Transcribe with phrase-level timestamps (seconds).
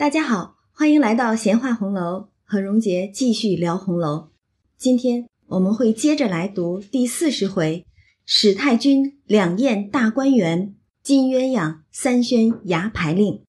[0.00, 4.30] 大家好，欢迎来到闲话红楼，和荣杰继续聊红楼。
[4.78, 7.84] 今天我们会接着来读第四十回：
[8.24, 13.44] 史太君两宴大观园，金鸳鸯三宣牙牌令。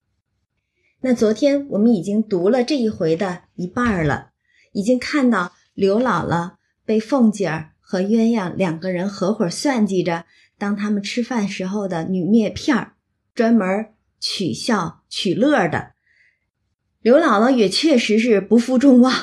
[0.99, 4.31] 那昨天我们已经读了这一回的一半了，
[4.73, 10.25] 已经看到刘姥姥被凤姐儿和鸳鸯两个人合伙算计着，
[10.57, 12.95] 当他们吃饭时候的女篾片儿，
[13.33, 15.93] 专门取笑取乐的。
[17.01, 19.13] 刘姥姥也确实是不负众望，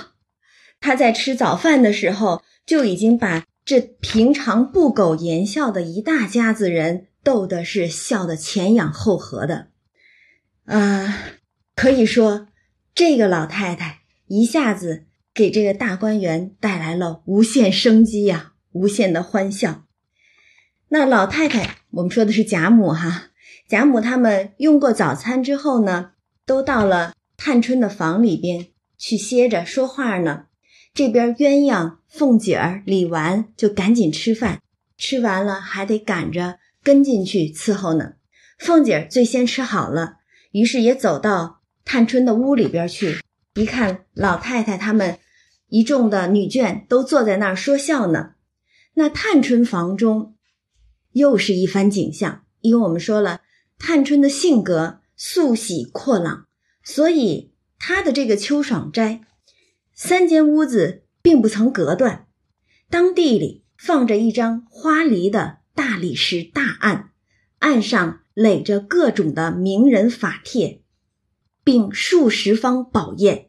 [0.80, 9.68] 她在吃早饭的时候就已经把这平常不苟言笑的一大家子人逗得是笑得前仰后合的，
[10.64, 11.20] 啊，
[11.76, 12.48] 可以说
[12.94, 19.84] 这个老太太一下子给这个大观园带来了无限生机呀，无限的欢笑。
[20.88, 23.26] 那老太太，我们说的是贾母哈，
[23.68, 26.12] 贾母他们用过早餐之后呢，
[26.44, 27.12] 都到了。
[27.38, 28.66] 探春的房里边
[28.98, 30.46] 去歇着说话呢，
[30.92, 34.60] 这边鸳鸯、凤姐儿、李纨就赶紧吃饭，
[34.98, 38.14] 吃完了还得赶着跟进去伺候呢。
[38.58, 40.16] 凤姐儿最先吃好了，
[40.50, 43.20] 于是也走到探春的屋里边去，
[43.54, 45.20] 一看老太太他们
[45.68, 48.32] 一众的女眷都坐在那儿说笑呢。
[48.94, 50.34] 那探春房中
[51.12, 53.42] 又是一番景象，因为我们说了，
[53.78, 56.47] 探春的性格素喜阔朗。
[56.88, 59.20] 所以他的这个秋爽斋，
[59.92, 62.26] 三间屋子并不曾隔断，
[62.88, 67.10] 当地里放着一张花梨的大理石大案，
[67.58, 70.80] 案上垒着各种的名人法帖，
[71.62, 73.48] 并数十方宝砚，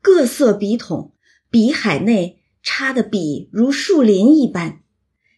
[0.00, 1.12] 各色笔筒，
[1.50, 4.82] 笔海内插的笔如树林一般。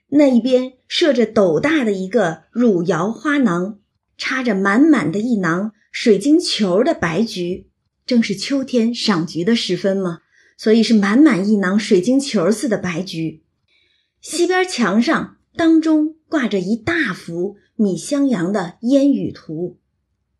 [0.08, 3.80] 那一边设着斗大的一个汝窑花囊，
[4.19, 5.72] 插着满满的一囊。
[5.91, 7.69] 水晶球的白菊，
[8.06, 10.20] 正是秋天赏菊的时分嘛，
[10.56, 13.42] 所以是满满一囊水晶球似的白菊。
[14.20, 19.78] 西边墙上当中挂着一大幅米襄阳的烟雨图，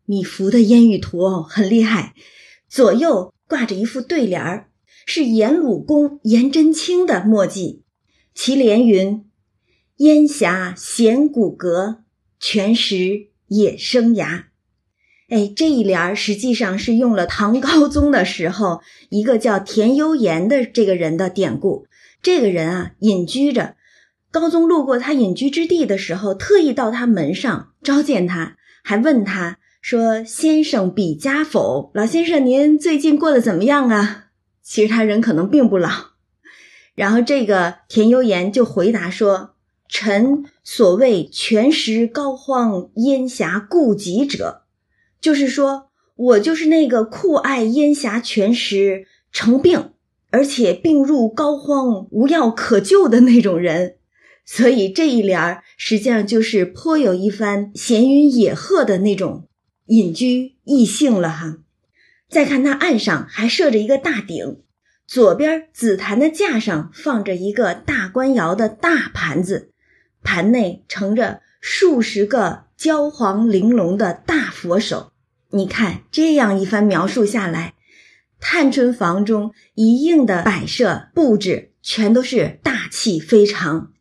[0.05, 2.13] 米芾的烟雨图哦，很厉害。
[2.67, 4.69] 左右挂着一副对联儿，
[5.05, 7.83] 是颜鲁公颜真卿的墨迹。
[8.35, 9.25] 其联云
[9.97, 11.99] ：“烟霞显骨骼，
[12.39, 14.45] 泉石也生涯。”
[15.29, 21.85] 哎，这一联实际上是用了唐高宗的时候一个叫田幽言的这个人的典故。
[22.21, 23.75] 这个人啊，隐居着，
[24.31, 31.91] 高宗路过他隐居之地的时候，特意到他门上召见他，还问他说：“先生比家否？
[31.93, 34.25] 老先生，您最近过得怎么样啊？”
[34.63, 35.89] 其实他人可能并不老。
[36.95, 39.51] 然后这个田幽言就回答说
[39.87, 44.63] ：“臣所谓全石膏肓烟霞痼疾者。”
[45.21, 49.91] 就是说，我就是那个酷爱烟霞泉石成病，
[50.31, 53.95] 而且病入膏肓无药可救的那种人，
[54.45, 59.47] 所以这一联儿实际上就是颇有一番闲云野鹤的那种
[59.87, 61.57] 隐居异性了哈。
[62.29, 64.61] 再看那案上还设着一个大鼎，
[65.07, 69.71] 左边紫檀的架上放着一个大官窑的大盘子，
[70.21, 75.11] 盘内盛着数十个焦黄玲珑的大佛手。
[75.51, 77.73] 你看这样一番描述下来，
[78.39, 83.91] 探春房中一应的摆设布置全都是大气非常。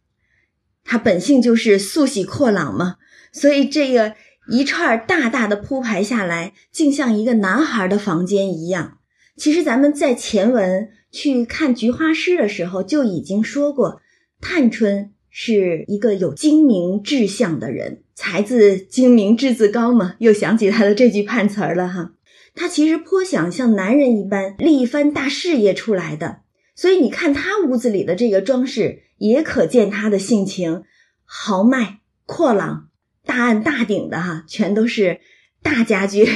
[0.84, 2.96] 它本性就是素喜阔朗嘛，
[3.32, 4.14] 所以这个
[4.48, 8.98] 一串大大的铺排下来，竟像一个男孩的房间一样。
[9.36, 14.00] 其实咱们在前文去看《菊花诗》的时候就已经说过，
[14.40, 18.02] 探春是一个有精明志向的人。
[18.16, 22.14] 才自精明，志自高嘛，又想起他的这句判词儿了哈。
[22.56, 26.40] 他其实颇想像男人一般立一番大事业出来的，
[26.74, 30.82] 所以你看他屋子里的这个装饰，也可见他的性情
[31.24, 32.88] 豪迈阔朗，
[33.24, 35.20] 大案大鼎的哈，全都是
[35.62, 36.26] 大家具。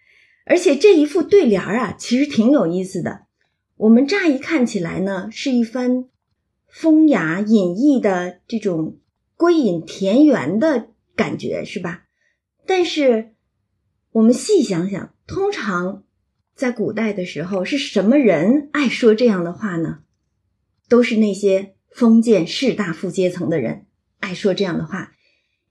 [0.44, 3.22] 而且这一副对联儿啊，其实挺有意思的。
[3.78, 6.04] 我们乍一看起来呢，是一番
[6.70, 8.98] 风雅隐逸的这种
[9.36, 10.88] 归隐田园的。
[11.16, 12.04] 感觉是吧？
[12.66, 13.34] 但是
[14.12, 16.04] 我们细想想，通常
[16.54, 19.98] 在古代的时候，是什么人爱说这样的话呢？
[20.88, 23.84] 都是那些封建士大夫阶层的人
[24.20, 25.12] 爱说这样的话，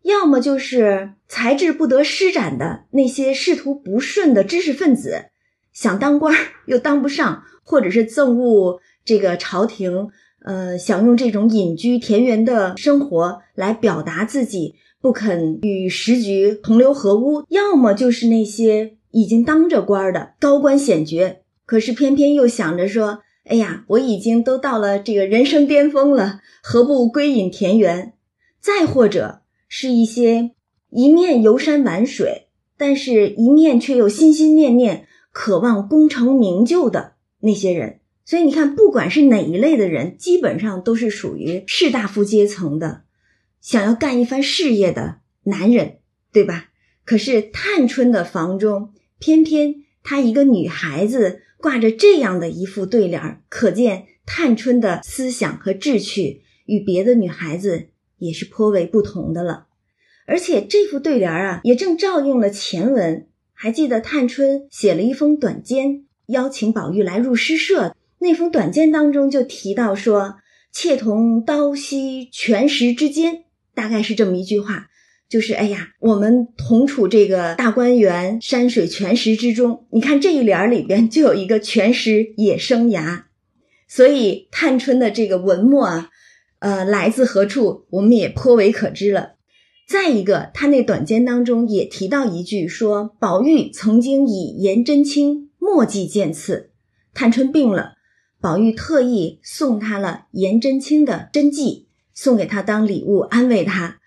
[0.04, 5.32] 要么就是才智不得施展的那些仕途不顺的知识分子，
[5.74, 6.38] 想当官
[6.68, 10.10] 又当不上，或者是憎恶这个朝廷，
[10.44, 14.76] 呃，想用这种隐居田园的生活来表达自己。
[15.02, 28.12] 不肯与时局同流合污，要么就是那些已经当着官的高官显爵，可是偏偏又想着说：“哎呀，我已经都到了这个人生巅峰了，何不归隐田园？”
[28.60, 29.40] 再或者
[29.70, 30.52] 是一些
[30.90, 32.48] 一面游山玩水，
[32.78, 37.99] 但是一面却又心心念念渴望功成名就的那些人。
[38.30, 43.02] 所以你看，不管是哪一类的人，基本上都是属于士大夫阶层的，
[43.60, 45.98] 想要干一番事业的男人，
[46.32, 46.70] 对吧？
[47.04, 57.88] 可是探春的房中，偏偏她一个女孩子挂着这样的一副对联，可见探春的思想和志趣与别的女孩子
[58.20, 59.66] 也是颇为不同的了。
[60.28, 63.26] 而且这副对联啊，也正照应了前文。
[63.54, 67.96] 还记得探春写了一封短笺，邀请宝玉来入诗社。
[68.20, 70.36] 那封短笺当中就提到说
[70.72, 74.88] ：“妾同刀溪泉石之间”，大概是这么一句话。
[75.30, 79.86] 就是哎呀，我们同处这个大观园山水泉石之中。
[79.92, 83.26] 你看这一联里边就有一个泉石也生涯，
[83.88, 86.10] 所以探春的这个文墨啊，
[86.58, 89.34] 呃，来自何处，我们也颇为可知了。
[89.88, 96.72] 再一个，他那短笺当中也提到一句，说宝玉曾经以颜真卿墨迹见赐，
[97.14, 97.94] 探春病了，
[98.42, 104.00] 宝玉特意送他了颜真卿的真迹，送给他当礼物，安慰他。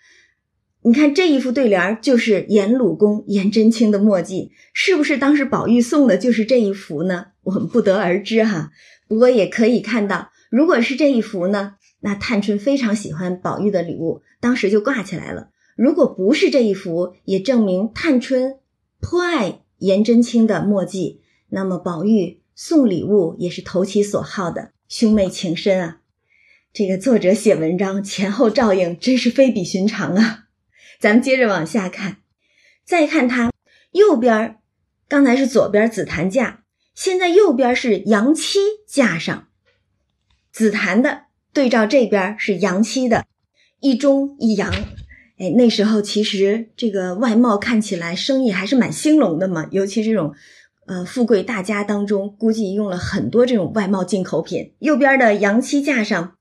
[0.85, 7.27] 你看这一副对联就是颜鲁公颜真卿的墨迹，是不是当时宝玉送的就是这一幅呢？
[7.43, 8.73] 我们不得而知哈。
[9.07, 15.51] 不过也可以看到，如果是这一幅呢，那探春非常喜欢宝玉的礼物，当时就挂起来了。
[15.77, 18.57] 如果不是这一幅，也证明探春
[19.01, 25.99] 颇爱颜真卿的墨迹，那么宝玉送礼物也是投其所好的，兄妹情深啊。
[26.73, 30.45] 这个作者写文章前后照应，真是非比寻常啊。
[31.01, 32.19] 咱们接着往下看，
[32.87, 33.51] 再看它
[33.91, 34.59] 右边，
[35.09, 36.63] 刚才是左边紫檀架，
[36.95, 39.49] 现在右边是杨漆架上，
[40.53, 43.27] 紫檀的对照这边是杨漆的，
[43.81, 44.73] 一中一阳。
[45.39, 50.33] 哎，那时候其实这个外贸看起来生意还是蛮兴隆的嘛，尤其这种
[50.87, 54.75] 呃富贵大家当中，估计用了很多这种外贸进口品。
[54.79, 56.37] 右边的洋漆架上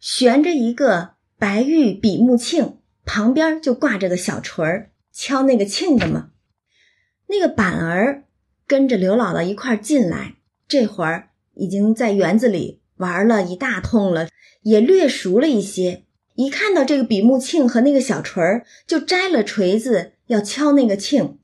[0.00, 2.74] 悬着一个白玉比目磬。
[3.06, 6.30] 旁边就挂着个小锤儿，敲那个磬的嘛。
[7.26, 8.24] 那个板儿
[8.66, 10.36] 跟着刘姥姥一块进来，
[10.66, 14.28] 这会儿已经在园子里玩了一大通了，
[14.62, 16.04] 也略熟了一些。
[16.36, 21.36] 一看到这个比目磬和那个小锤儿，就摘了锤子要敲那个磬。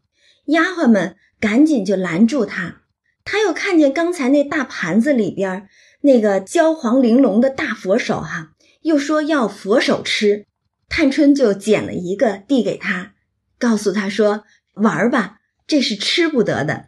[0.47, 2.83] 丫鬟们赶紧就拦住他。
[3.25, 5.69] 他又看见刚才那大盘子里边
[6.03, 8.53] 那个焦黄玲珑的大佛手，哈，
[8.83, 10.47] 又说要佛手吃。
[10.89, 13.13] 探春就捡了一个递给他，
[13.59, 14.43] 告诉他说
[14.75, 16.87] ：“玩吧，这是吃不得的。”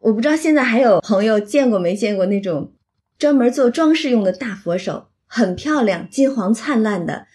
[0.00, 2.74] 我不知道现在还有朋友见过没见过那种
[3.18, 7.26] 专门做装饰用的大佛手，很漂亮，金黄灿烂的，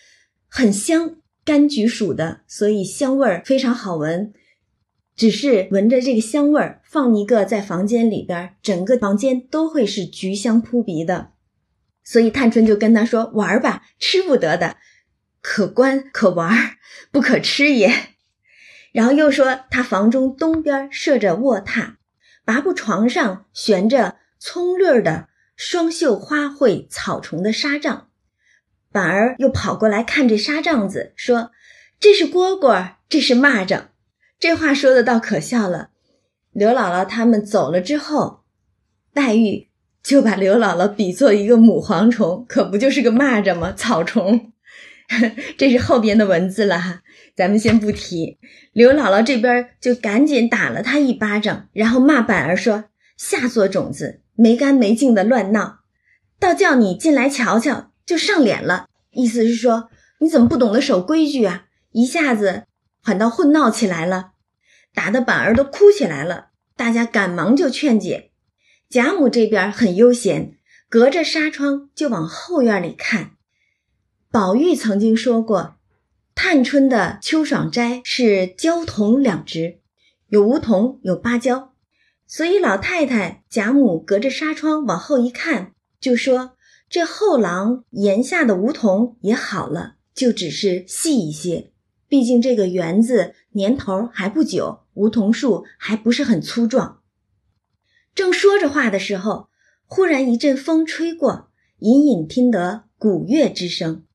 [0.49, 4.33] 很香，柑橘属的，所以香味儿非常好闻。
[5.17, 11.31] 只是闻着这个香味儿，放一个在房间里边，整个房间都会是橘香扑鼻的。
[12.03, 14.77] 所以探春就跟他说：“玩吧，吃不得的。”
[15.41, 16.77] 可观可玩，
[17.11, 17.91] 不可吃也。
[18.91, 21.95] 然后又说，他房中东边设着卧榻，
[22.45, 28.09] 拔布床上悬着葱绿的双绣花卉草虫的纱帐。
[28.91, 31.51] 板儿又跑过来看这纱帐子，说
[31.99, 33.87] ：“这是蝈蝈，这是蚂蚱。”
[34.39, 35.89] 这话说的倒可笑了。
[36.51, 38.41] 刘姥姥他们走了之后，
[39.13, 39.69] 黛玉
[40.03, 43.73] 就把刘姥姥比作一个母蝗虫，可不就是个蚂蚱吗？
[43.75, 44.53] 草虫。
[45.57, 47.01] 这是后边的文字了哈，
[47.35, 48.37] 咱们先不提。
[48.73, 52.85] 刘姥姥这边就赶紧打了他一巴掌，然后骂板儿说
[53.17, 55.79] ：“下作种子，没干没净的乱闹，
[56.39, 58.87] 倒叫你进来瞧瞧，就上脸了。
[59.11, 59.89] 意思是说
[60.19, 61.67] 你怎么不懂得守规矩啊？
[61.93, 62.65] 一下子
[63.07, 64.33] 反倒混闹起来了，
[64.93, 66.49] 打的板儿都哭起来了。
[66.75, 68.31] 大家赶忙就劝解。
[68.89, 70.57] 贾母这边很悠闲，
[70.89, 73.37] 隔着纱窗就往后院里看。”
[74.29, 75.77] 宝玉曾经说过，
[76.35, 79.79] 探春的秋爽斋是焦桐两植，
[80.27, 81.73] 有梧桐，有芭蕉，
[82.25, 85.71] 所以老太太贾母隔着纱窗往后一看，
[86.01, 86.57] 就说
[86.89, 91.71] 这后廊檐下的梧桐也好了，就只是细一些，
[92.07, 97.01] 毕竟这个园子年头还不久，梧桐树还不是很粗壮。
[98.15, 99.49] 正说着话的时候，
[99.85, 101.49] 忽然一阵风吹过，
[101.79, 104.05] 隐隐听得鼓乐之声。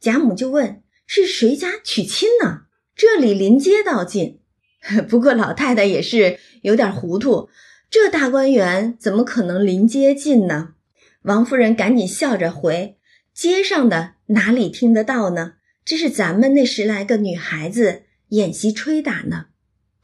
[0.00, 2.62] 贾母就问：“是谁家娶亲呢？
[2.96, 4.40] 这里临街道近。
[5.08, 7.48] ”不过老太太也是有点糊涂，
[7.90, 10.74] 这大观园怎么可能临街近呢？
[11.22, 12.96] 王夫人赶紧笑着回
[13.34, 15.54] ：“街上的哪里听得到呢？
[15.88, 19.46] 这是咱们那十来个女孩子演习吹打呢。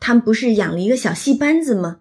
[0.00, 2.00] 他们不是养了一个小戏班子吗？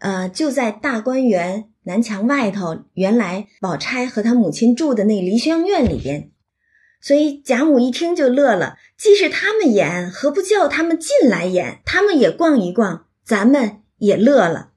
[0.00, 6.32] 呃，就在大观园南墙外头，原来宝钗和她母亲住的那梨香院里边。
[7.00, 11.78] 所以贾母一听就乐了：既是他们演，何不叫他们进来演？
[11.86, 14.72] 他们也逛一逛，咱们也乐了。”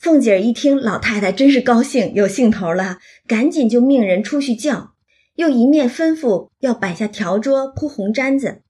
[0.00, 4.93] 凤姐儿一听，老太太真是高兴，有兴头了，赶紧就命人出去叫，
[5.34, 8.62] 又一面吩咐要摆下条桌铺红毡子。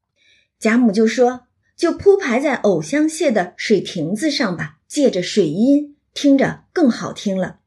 [0.59, 1.43] 贾母就说
[1.77, 7.61] ：“就铺排在藕香榭的水亭子上吧，借着水音，听着更好听了。”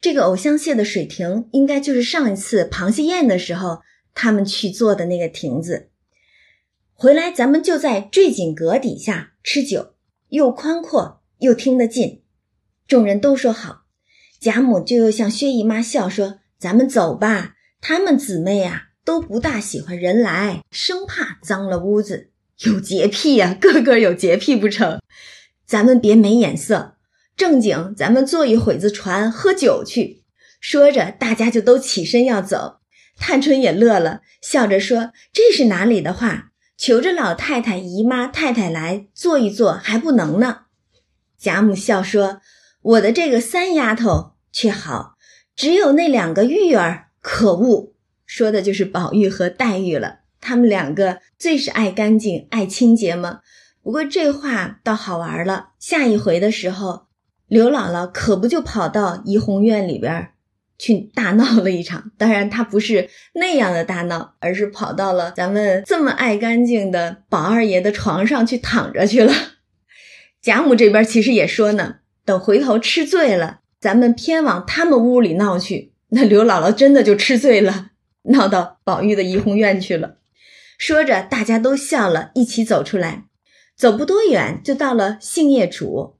[0.00, 3.80] 这个藕香榭的水亭，应该就是上一次螃蟹宴的时候
[4.14, 5.88] 他们去坐的那个亭子。
[6.92, 9.94] 回来咱们就在坠锦阁底下吃酒，
[10.28, 12.22] 又宽阔又听得进。
[12.86, 13.86] 众人都说好，
[14.38, 17.53] 贾母就又向薛姨妈笑说：“咱们走吧。
[17.86, 25.00] 她们姊妹啊都不大喜欢人来，生怕脏了屋子，有洁癖呀， 个个有洁癖不成？
[25.66, 26.96] 咱们别没眼色，
[27.36, 30.22] 正经咱们坐一会子船喝酒去。”
[30.62, 32.78] 说着，大家就都起身要走。
[33.18, 36.52] 探春也乐了，笑着说：“这是哪里的话？
[36.78, 40.60] 求着老太太、姨妈、太太来坐一坐还不能呢。”
[41.38, 42.40] 贾母笑说。
[42.80, 45.16] 我的这个三丫头却好，
[45.54, 47.94] 只有那两个玉儿可恶，
[48.26, 50.18] 说的就是宝玉和黛玉了。
[50.42, 53.40] 他们两个最是爱干净、爱清洁嘛。
[53.82, 57.06] 不过这话倒好玩了，下一回的时候，
[57.48, 60.32] 刘姥姥可不就跑到怡红院里边
[60.78, 62.12] 去大闹了一场。
[62.18, 69.32] 当然，她不是那样的大闹，而是跑到了咱们这么爱干净的宝二爷的床上去躺着去了。
[70.42, 72.00] 贾母这边其实也说呢。
[72.26, 75.93] 等回头吃醉了，咱们偏往他们屋里闹去。
[76.14, 77.90] 那刘姥姥真的就吃醉了，
[78.22, 80.18] 闹到宝玉的怡红院去了。
[80.78, 83.24] 说着，大家都笑了，一起走出来。
[83.76, 86.14] 走不多远，就到了杏叶渚。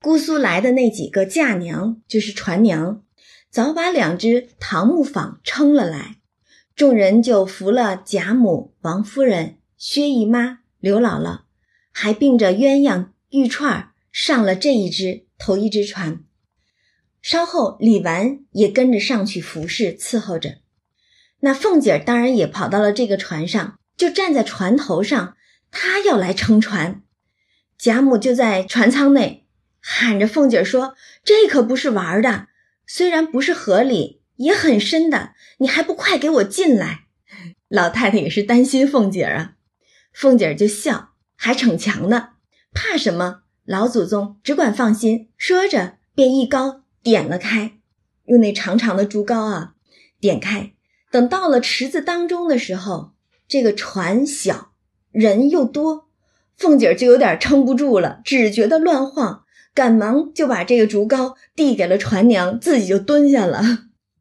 [0.00, 3.02] 姑苏来的那几个嫁娘，就是船娘，
[3.50, 6.16] 早把两只桃木坊撑了来。
[6.74, 11.40] 众人就扶了贾母、王夫人、薛姨妈、刘姥姥，
[11.92, 13.90] 还并着鸳鸯玉串。
[14.10, 16.20] 上了这一只头一只船，
[17.22, 20.56] 稍后李纨也跟着上去服侍伺候着。
[21.40, 25.36] 那凤姐儿当然也跑到了这个船上，就站在船头上，
[25.70, 27.02] 她要来撑船。
[27.78, 29.46] 贾母就在船舱内
[29.80, 32.46] 喊着凤姐儿说：“这可不是玩的，
[32.86, 37.06] 虽然不是河里，也很深的，你还不快给我进来？”
[37.68, 39.52] 老太太也是担心凤姐儿啊。
[40.12, 42.30] 凤姐儿就笑，还逞强呢，
[42.72, 43.42] 怕什么？
[43.64, 47.72] 老祖宗只管放心，说着便一篙点了开，
[48.26, 49.74] 用那长长的竹篙啊
[50.20, 50.72] 点开。
[51.10, 53.12] 等到了池子当中的时候，
[53.46, 54.72] 这个船小
[55.10, 56.08] 人又多，
[56.56, 59.44] 凤姐儿就有点撑不住了，只觉得乱晃，
[59.74, 63.62] 赶忙就把这个竹篙递给了船娘，自己就蹲下了。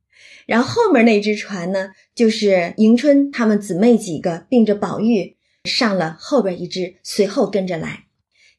[0.48, 8.06] 然后后面那只船呢，就是迎春她们姊妹几个并着宝玉上了后边一只，随后跟着来。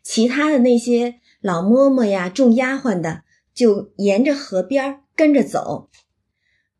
[0.02, 5.90] 其他的那些老嬷嬷呀、众丫鬟的，就沿着河边跟着走。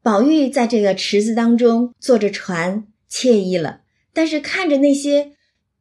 [0.03, 3.83] 宝玉在这个池子当中坐着船，惬意了。
[4.13, 5.33] 但是看着那些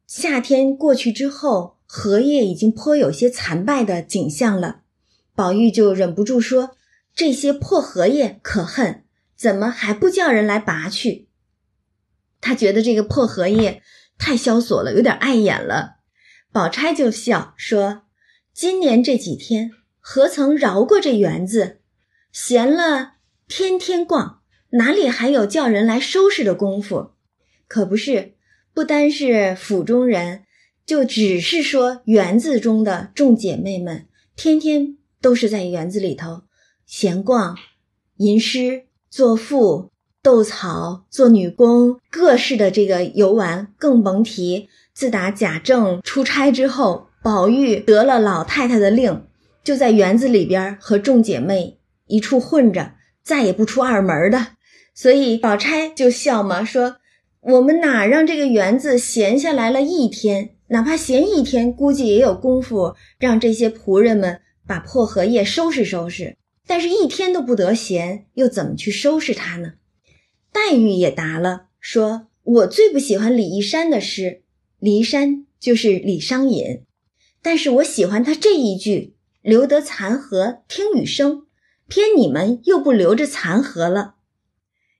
[0.06, 4.82] 夏天过去之后，荷叶已经颇有些残败的景象了，
[5.34, 6.76] 宝玉就忍不住说
[7.14, 9.04] ：“这些破荷叶可恨，
[9.36, 11.28] 怎么还不叫人来拔去？”
[12.40, 13.82] 他觉得这个破荷叶
[14.18, 15.96] 太萧索了，有点碍眼了。
[16.52, 18.04] 宝钗就笑说
[18.54, 19.70] ：“今年这几天
[20.04, 21.78] 何曾饶过这园子？
[22.32, 23.12] 闲了
[23.46, 24.40] 天天逛，
[24.70, 27.12] 哪里还有叫人来收拾的功夫？
[27.68, 28.32] 可不是，
[28.74, 30.42] 不单是府中人，
[30.84, 36.42] 就只是说园子中的众姐妹们，天天都是在园子里头
[36.84, 37.56] 闲逛、
[38.16, 49.24] 吟诗作赋、斗草、做女工，各式的这个游玩，更甭提。”自打贾政出差之后，宝玉得了老太太的令，
[49.64, 54.48] 就在园子里边和众姐妹一处混着，再也不出二门的。
[54.94, 56.96] 所以宝钗就笑嘛，说
[57.40, 60.56] ：“我们哪让这个园子闲下来了一天？
[60.68, 66.36] 哪怕闲一天，估计也有功夫让这些仆人们把破荷叶收拾收拾。
[66.66, 69.74] 但是一天都不得闲，又怎么去收拾它呢？”
[70.52, 74.42] 黛玉也答了，说：“我最不喜欢李义山的诗。”
[74.80, 76.82] 骊山就是李商隐，
[77.40, 81.46] 但是我喜欢他这一句‘留得残荷听雨声’，
[81.88, 84.14] 偏你们又不留着残荷了。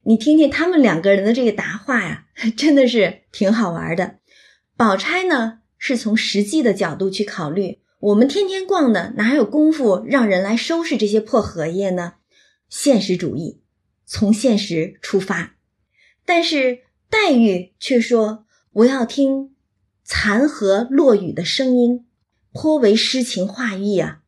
[0.04, 4.16] 你听听他们两个人的这个答话呀， 真的是挺好玩的。
[4.76, 12.14] 宝钗呢，是从实际的角度去考虑，我们天天逛的，哪有功夫让人来收拾这些破荷叶呢？
[12.68, 13.61] 现实主义，
[14.04, 15.54] 从现实出发。
[16.25, 19.54] 但是黛玉却说：“我要听
[20.02, 22.06] 残荷落雨的声音，
[22.52, 24.22] 颇为诗情画意啊。”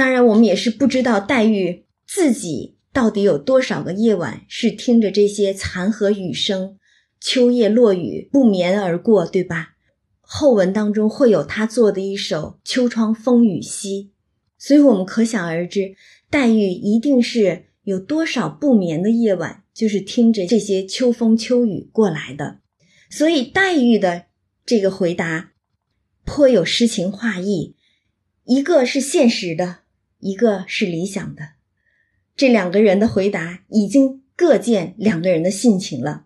[0.00, 6.78] 当然，我们也是不知道黛玉自己到底有多少个夜晚是听着这些残荷雨声、
[7.20, 9.72] 秋夜落雨不眠而过，对吧？
[10.22, 14.12] 后文当中会有她做的一首《秋窗风雨夕》，
[14.64, 15.94] 所以我们可想而知，
[16.30, 19.64] 黛玉一定是有多少不眠的夜晚。
[19.74, 22.60] 就是听着这些秋风秋雨过来的，
[23.10, 24.24] 所以黛玉的
[24.64, 25.52] 这个回答
[26.24, 27.76] 颇有诗情画意，
[28.44, 29.79] 一个是现实的，
[30.20, 31.42] 一个是理想的。
[32.36, 36.24] 这两个人的回答已经各见两个人的性情了。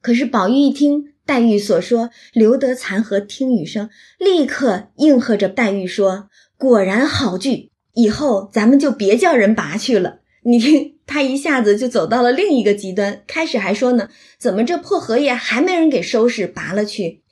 [0.00, 10.96] 可是宝玉一听黛玉所说“留得残荷听雨声”，立刻应和着黛玉说：“果然好句，以后咱们就别叫人拔去了。”你听。
[11.06, 17.22] 他一下子就走到了另一个极端，开始还说呢，怎么这破荷叶还没人给收拾拔了去？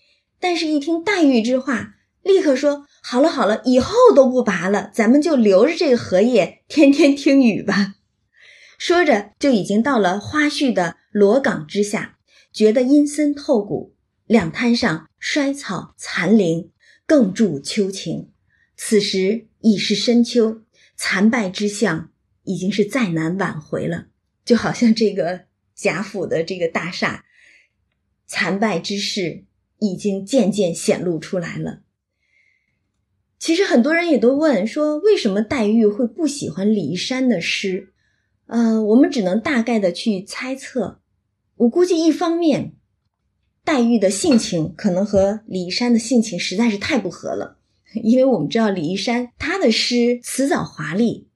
[0.40, 1.94] 但是，一听黛玉之话，
[2.24, 7.94] 立刻说：“好了好了，以后都不拔了，咱们就留着这个荷叶，天天听雨吧。”
[8.76, 12.18] 说着，就已经到了花絮的罗岗之下，
[12.52, 13.94] 觉得阴森透骨，
[14.26, 16.70] 两滩上衰草残零，
[17.06, 18.28] 更助秋情。
[18.76, 20.60] 此时已是深秋，
[20.94, 22.10] 残败之象。
[22.44, 24.06] 已经是再难挽回了，
[24.42, 27.24] 就好像这个贾府的这个大厦，
[28.26, 29.44] 残败之势
[29.78, 31.80] 已经渐渐显露出来了。
[33.38, 37.92] 其实很多人也都问说，为什么黛玉会不喜欢李山的诗？
[38.46, 41.00] 呃，我们只能大概的去猜测。
[41.56, 42.72] 我估计一方面，
[43.64, 47.58] 黛玉的性情可能和李义山的性情实在是太不合了，
[48.02, 51.28] 因为我们知道李义山他的诗辞藻华丽。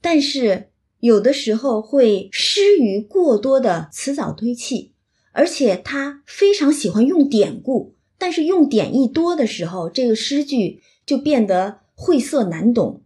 [0.00, 4.94] 但是有的时候会失于过多的词藻堆砌，
[5.32, 13.04] 而且他非常喜欢用典故，但是用典一多的时候，这个诗句就变得晦涩难懂，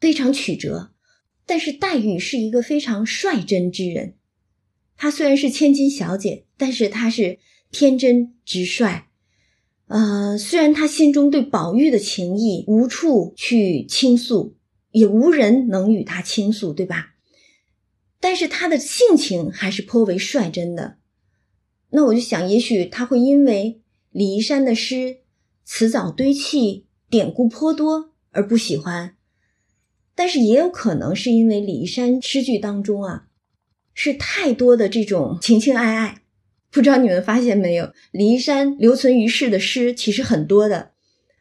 [0.00, 0.92] 非常曲折。
[1.46, 4.16] 但是黛玉是一个非常率真之人，
[4.96, 7.38] 她虽然是千金小姐，但是她是
[7.70, 9.04] 天真直率。
[9.86, 14.56] 呃，虽然她心中对宝玉的情谊无处去倾诉。
[14.90, 17.14] 也无人能与他倾诉，对吧？
[18.20, 20.96] 但是他的性情还是颇为率真的。
[21.90, 25.18] 那我就想，也许他会因为李义山的诗
[25.62, 29.16] 词藻堆砌、典故颇多而不喜欢，
[30.14, 33.26] 但是也有可能是因为李义山诗句当中啊，
[33.94, 36.22] 是太多的这种情情爱爱。
[36.70, 40.90] 不知道你们发现没有，李义山留存于世的诗其实很多的，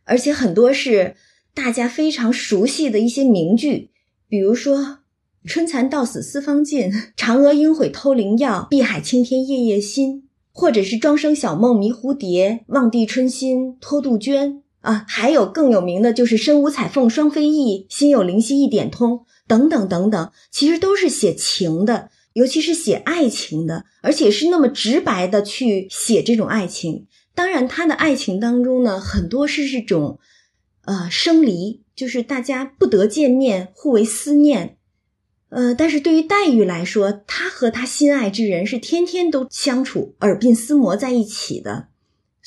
[0.04, 1.16] 而且很多是。
[1.54, 3.90] 大家非常熟悉的一些名句，
[4.30, 5.00] 比如说
[5.44, 27.06] “春蚕到死丝方尽，嫦娥应悔偷灵药，碧海青天夜夜心”，或者是“庄生晓梦迷蝴蝶，望帝春心托杜鹃”啊，还有更有名的就是“身无彩凤双飞翼，心有灵犀一点通”等等等等，其实都是写情的，尤其是写爱情的，而且是那么直白的去写这种爱情。
[27.36, 30.20] 当然，他的爱情当中呢，很多是这种。
[30.86, 34.78] 呃，生离就是大家不得见面，互为思念。
[35.50, 41.90] 呃，但是对于黛玉来说，她和她心爱之人是天天都相处，耳鬓厮磨在一起的，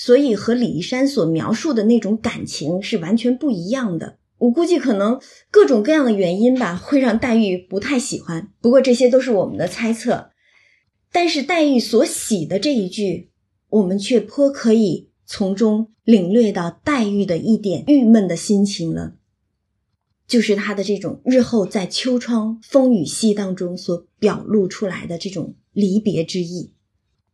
[0.02, 4.16] 所以和李义山所描述的那种感情是完全不一样的。
[4.38, 8.50] 我估计可能各种各样的原因吧，会让黛玉不太喜欢。
[8.62, 10.30] 不过这些都是我们的猜测。
[11.12, 13.28] 但是黛玉所喜的这一句，
[13.68, 15.10] 我们却颇可以。
[15.26, 19.16] 从中领略到黛玉的一点郁闷的心情了，
[20.26, 26.72] 就是她的这种日后在秋窗风雨夕当中所表露出来的这种离别之意。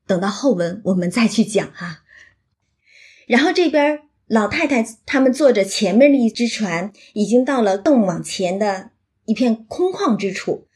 [0.04, 2.02] 等到后文我们再去讲哈。
[3.26, 8.90] 然后这边老太太他们坐着前面的一只船，已经到了更往前的
[9.24, 10.66] 一片空旷之处，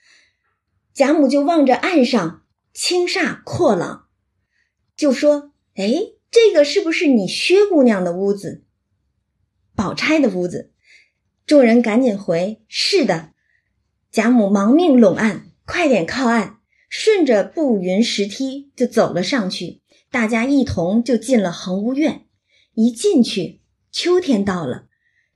[0.92, 2.42] 贾母就望着岸上
[2.74, 4.06] 青煞阔朗，
[4.96, 8.62] 就说：“哎。”这个是不是你薛姑娘的屋子？
[9.74, 10.70] 宝钗的屋子？
[11.44, 13.32] 众人赶紧回：“是的。”
[14.12, 16.58] 贾母忙命拢岸，快点靠岸，
[16.88, 19.82] 顺着步云石梯就走了上去。
[20.08, 22.26] 大家一同就进了恒屋院。
[22.74, 24.86] 一进去，秋天到了，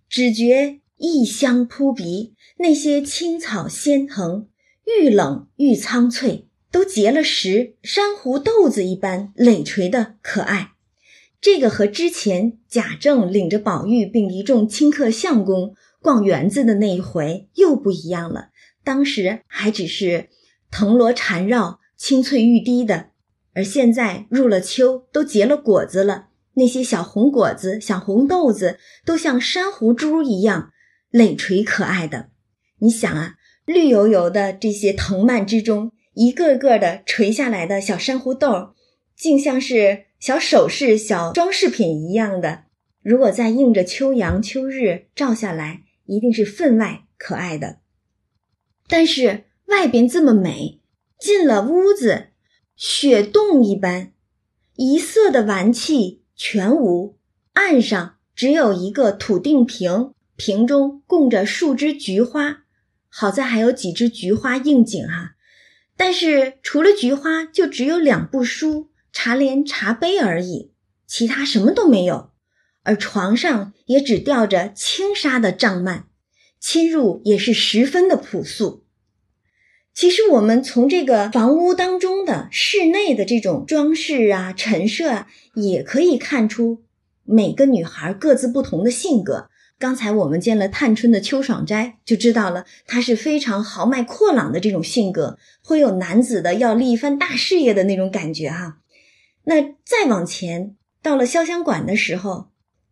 [0.09, 4.49] 只觉异香扑鼻，那些青草鲜藤，
[4.87, 10.73] 愈冷愈苍翠，都结了实，珊瑚豆子一般累垂的可爱。
[11.40, 18.49] 这个和之前贾政领着宝玉并一众亲客相公逛园子的那一回又不一样了。
[18.83, 20.29] 当时还只是
[20.70, 23.11] 藤萝缠绕、青翠欲滴的，
[23.53, 26.29] 而现在入了秋，都结了果子了。
[26.55, 30.73] 那些小红果子、小红豆子都像珊瑚珠一样
[31.11, 32.31] 累垂可爱的。
[32.79, 38.75] 你想啊，绿油油的这些藤蔓之中，一个个的垂下来的小珊瑚豆，
[39.17, 40.07] 竟像是。
[40.21, 42.64] 小首饰、小装饰品一样的，
[43.03, 47.81] 如果再映着秋阳秋日照下来，一定是分外可爱的。
[48.88, 50.81] 但是外边这么美，
[51.19, 52.29] 进了屋子，
[52.75, 54.14] 雪洞一般，
[54.77, 57.18] 一色的玩器全无。
[57.53, 62.64] 岸上只有一个土定瓶，瓶中供着数枝菊花，
[63.09, 65.37] 好在还有几枝菊花应景哈。
[65.97, 68.90] 但是除了菊花，就只有两部书。
[69.16, 70.73] 茶帘、茶杯而已，
[71.07, 72.33] 其他什么都没有。
[72.83, 76.07] 而床上也只吊着轻纱的帐幔，
[76.59, 78.84] 侵入也是十分的朴素。
[79.95, 86.83] 其实我们从这个房屋当中的室内的这种装饰啊、陈设啊，也可以看出
[87.23, 89.49] 每个女孩各自不同的性格。
[89.79, 98.79] 刚才我们见了探春的秋爽斋，就知道了她是非常豪迈阔朗的这种性格，会有男子的要立一番大事业的那种感觉哈。
[99.45, 102.49] 那再往前，到了潇湘馆的时候，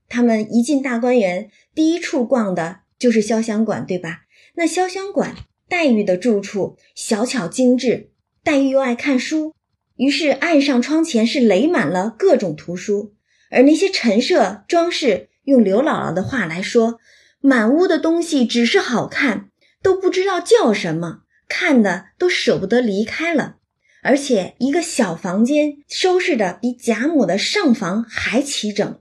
[0.09, 4.23] 他们一进大观园，第一处逛的就是潇湘馆，对吧？
[4.55, 5.35] 那潇湘馆，
[5.69, 8.11] 黛玉的住处小巧精致，
[8.45, 9.55] 黛玉又爱看书，
[9.97, 13.15] 于是岸上窗前是垒满了各种图书，
[13.51, 16.99] 而那些陈设装饰，用刘姥姥的话来说，
[17.41, 19.49] 满屋的东西只是好看，
[19.83, 23.57] 都不知道叫什么，看的都舍不得离开了。
[24.03, 29.01] 而且一个小房间收拾的比贾母的上房还齐整，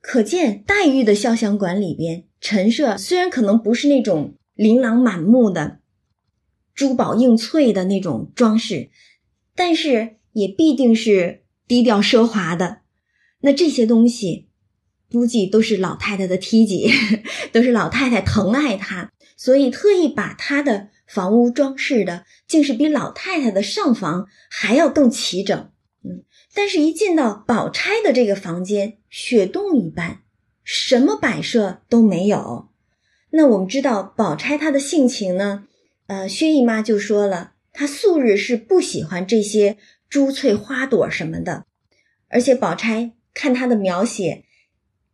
[0.00, 5.79] 可见黛玉的潇湘馆里边陈设虽然可能不是那种琳琅满目的
[6.74, 8.90] 珠宝映翠的那种装饰，
[9.54, 12.78] 但是也必定是低调奢华的。
[13.40, 14.48] 那这些东西
[15.10, 16.90] 估计都是老太太的梯级，
[17.52, 20.88] 都是老太太疼爱她，所以特意把她的。
[21.10, 25.72] 房屋装饰的竟是比老太太的上房还要更齐整，
[26.04, 26.22] 嗯，
[26.54, 30.20] 但是，一进到宝钗的这个房间，雪洞一般，
[30.62, 32.68] 什么摆设都没有。
[33.30, 35.66] 那我们知道，宝钗她的性情呢，
[36.10, 39.76] 呃，薛姨妈就说了，她素日是不喜欢这些
[40.08, 41.66] 珠翠花朵什么的，
[42.26, 44.42] 而且宝钗看她的描写，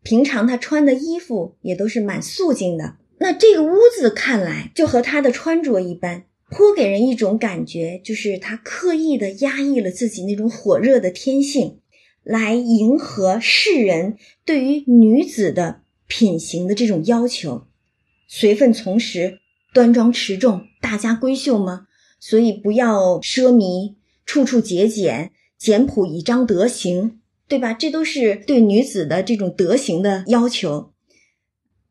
[0.03, 2.97] 平常她穿的衣服也都是蛮素净的。
[3.19, 11.81] 那这个屋子看来就和她的穿着一般，颇给人一种感觉，就是她刻意的压抑了自己那种火热的天性，
[12.23, 17.67] 来迎合世人对于女子的品行的这种要求，
[18.27, 19.41] 随分从时，
[19.77, 21.87] 端庄持重，大家闺秀吗？
[22.19, 27.75] 所以不要奢靡，处处节俭，简朴以彰德行，对吧？
[27.75, 30.95] 这都是对女子的这种德行的要求。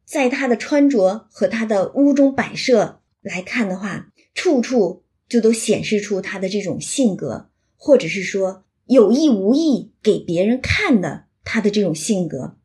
[0.04, 12.58] 在她的穿着和她的屋中摆设来看的话，处处就都显示出她的这种性格，或者是说有意无意给别人看的她的这种性格。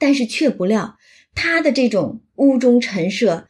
[0.00, 0.96] 但是却不料
[1.32, 3.46] 她的这种屋中陈设，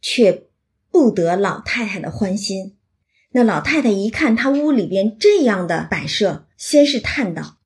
[0.00, 0.44] 却
[0.90, 2.76] 不得老太太的欢心。
[3.32, 7.58] 那老太太一看他屋里边这样的摆设，先是叹道：“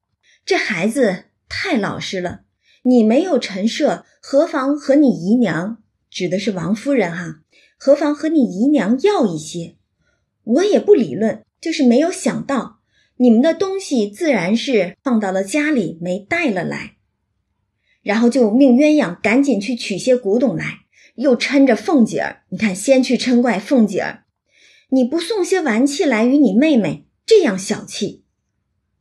[0.44, 2.42] 这孩子太老实了。”
[2.86, 5.78] 你没有陈设，何妨和你姨娘，
[6.10, 7.40] 指的是王夫人哈，
[7.78, 9.76] 何妨和你姨娘要一些？
[10.42, 12.80] 我也不理论，就是没有想到
[13.16, 16.96] 你们的东西自然是放到了家里没带了来，
[18.02, 20.80] 然后就命鸳鸯赶紧去取些古董来，
[21.14, 24.24] 又抻着凤姐儿，你看先去嗔怪凤姐儿，
[24.90, 28.24] 你不送些玩器来与你妹妹，这样小气，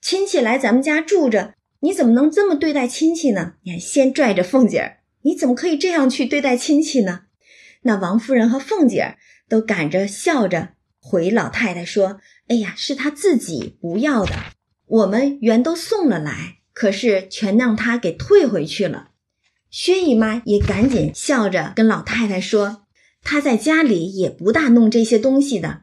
[0.02, 1.56] 亲戚来咱们家住着。
[1.80, 3.56] 你怎么能这么对待亲戚呢？
[3.64, 7.24] 你看，先拽着凤姐儿，你怎么可以这样去对待亲戚呢？
[7.82, 9.18] 那王夫人和凤姐儿
[9.50, 10.70] 都赶着笑着
[11.02, 14.34] 回老太太说：“哎呀，是她自己不要的，
[14.86, 19.10] 我们原都送了来，可是全让她给退回去了。”
[19.74, 22.86] 薛姨妈也赶紧笑着跟老太太说
[23.24, 25.82] ：“她在家里也不大弄这些东西的。”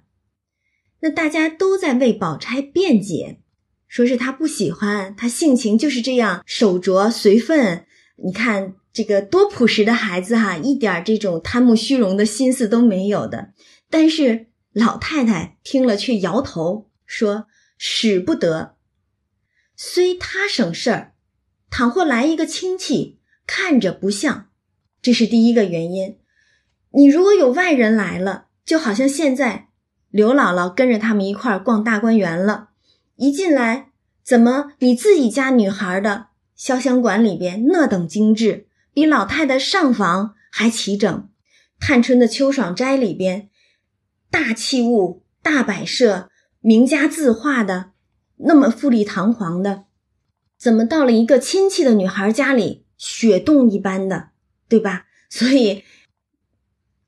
[1.02, 3.40] 那大家都在为宝钗辩解。
[3.88, 7.84] 说是她不喜欢，她性情就是这样，手拙随分。
[8.22, 13.54] 你看这个多朴实的孩子哈，一点这种贪慕虚荣的心思都没有的。
[13.90, 18.76] 但是老太太听了却摇头说：“使不得。
[19.74, 21.14] 虽他省事儿，
[21.68, 23.18] 倘或来一个亲戚，
[23.52, 24.46] 看着不像，
[25.02, 26.18] 这是第一个原因。
[26.92, 29.70] 你如果有外人来了，就好像现在
[30.08, 32.68] 刘姥姥跟着他们一块儿逛大观园了，
[33.16, 33.90] 一进来，
[34.22, 41.28] 怎么你自己家女孩的潇湘馆里边那等精致，比老太太上房还齐整？
[41.80, 43.50] 探春的秋爽斋里边，
[44.30, 47.90] 大器物、大摆设、名家字画的。”
[48.42, 49.86] 那么富丽堂皇的，
[50.56, 54.28] 怎么到了一个亲戚的女孩家里，雪冻一般的，
[54.68, 55.06] 对吧？
[55.30, 55.84] 所以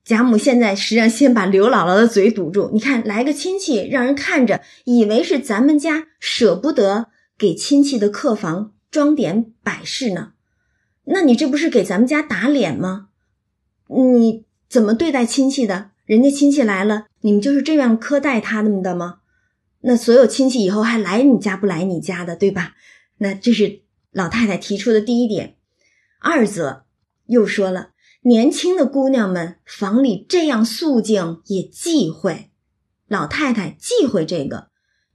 [0.02, 2.70] 贾母现在实际上先把刘姥姥的嘴堵住。
[2.72, 10.32] 你看，来个亲戚，让人看着以为是咱们家舍不得给亲戚的客房装点摆饰呢，
[11.04, 13.08] 那你这不是给咱们家打脸吗？
[13.88, 15.90] 你怎么对待亲戚的？
[16.06, 19.18] 人家亲戚来了，你们就是这样苛待他们的吗？
[19.82, 22.74] 那所有亲戚以后还来你家不来你家的，对吧？
[23.18, 25.56] 那这是老太太提出的第一点。
[26.22, 26.84] 二则
[27.26, 27.90] 又说了，
[28.22, 32.50] 年轻的姑娘们房里这样肃静也忌讳，
[33.08, 34.68] 老太太忌讳这个。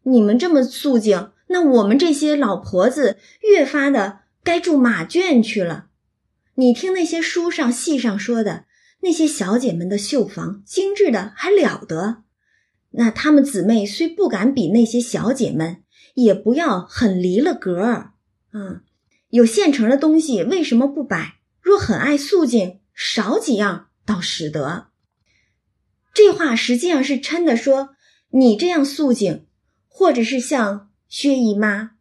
[0.03, 5.87] 你们这么肃静，那我们这些老婆子越发的该住马圈去了。
[6.55, 8.65] 你听那些书上戏上说的
[9.01, 12.23] 那些小姐们的绣房精致的还了得。
[12.91, 15.83] 那她们姊妹虽不敢比那些小姐们，
[16.15, 18.13] 也不要很离了格儿
[18.51, 18.81] 啊。
[19.29, 21.35] 有现成的东西为什么不摆？
[21.61, 24.87] 若很爱素净，少几样倒使得。
[26.13, 27.89] 这话实际上是嗔的说：
[28.29, 29.45] 你这样素净，
[29.87, 31.91] 或者是像薛姨妈、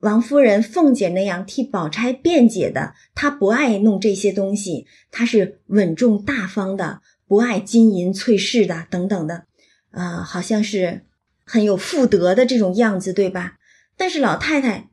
[0.00, 9.46] 王夫人、凤姐那样替宝钗辩解的，她不爱弄这些东西，她是稳重大方的，不爱金银翠饰的等等的。
[9.90, 11.04] 啊，好像是
[11.44, 13.58] 很有妇德的这种样子，对吧？
[13.96, 14.90] 但是老太太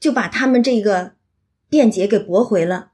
[0.00, 1.12] 就把他们这个
[1.68, 2.88] 辩解给驳回了。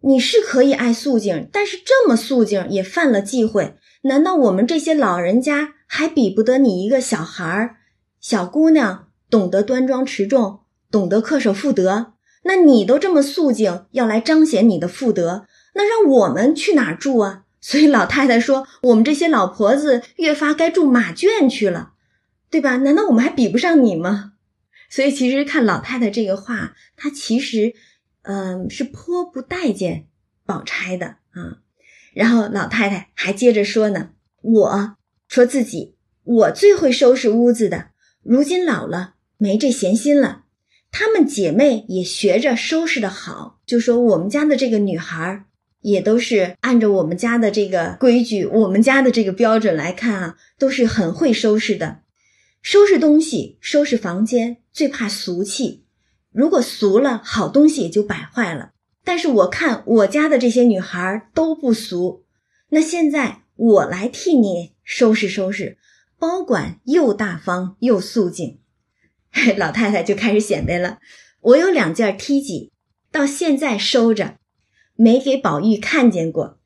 [0.00, 3.74] 你是可以爱素净，但是这么素净也犯了忌讳。
[4.02, 7.76] 难道我们这些老人家还比不得你一个小孩儿、
[8.20, 12.14] 小姑娘懂得端庄持重，懂得恪守妇德？
[12.44, 17.44] 那你都这么素净，要来彰显你的妇德，那让我们去哪儿住啊？
[17.62, 21.92] 所以老太太说：“我们这些老婆子越发该住马圈去了，
[22.50, 22.78] 对吧？
[22.78, 24.31] 难道我们还比不上你吗？”
[24.92, 27.72] 所以其实看老太太这个话，她其实，
[28.24, 30.08] 嗯，是颇不待见
[30.44, 31.62] 宝钗的啊。
[32.12, 34.10] 然后老太太还接着说呢
[34.42, 34.96] ：“我
[35.28, 37.86] 说自己我最会收拾屋子的，
[38.22, 40.44] 如今老了没这闲心了。
[40.90, 45.46] 她们姐妹也学着收拾的好，就说我们家的这个女孩。”
[45.80, 52.01] 也都是按照我们家的这个规矩，我们家的这个标准来看啊，都是很会收拾的。
[52.62, 55.84] 收拾东西，收拾房间，最怕俗气。
[56.30, 58.70] 如果俗了，好东西也就摆坏了。
[59.04, 62.24] 但是我看我家的这些女孩都不俗。
[62.68, 65.76] 那现在我来替你收拾收拾，
[66.20, 68.60] 保管又大方又素净。
[69.58, 70.98] 老太太就开始显摆了，
[71.40, 72.70] 我有两件 T 几，
[73.10, 74.36] 到现在收着。
[74.94, 76.60] 没给宝玉看见过，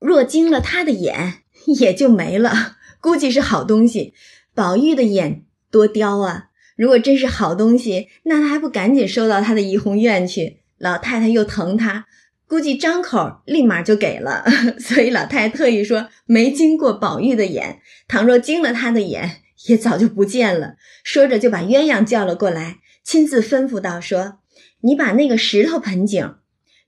[0.00, 2.78] 若惊了他的眼，也就没了。
[3.00, 4.14] 估计是好东西，
[4.54, 6.50] 宝玉的眼多刁啊！
[6.76, 10.58] 如果真是好东西，那他还不赶紧收到他的怡红院去？
[10.78, 12.06] 老太太又疼他，
[12.46, 14.44] 估计张口立马就给了。
[14.80, 20.74] 所以老太太特意说没经过宝玉的眼，倘若经了他的眼，也早就不见了。
[21.04, 24.38] 说着就把鸳鸯叫了过来，亲自吩咐道：“说
[24.80, 26.34] 你把那个石头盆景。”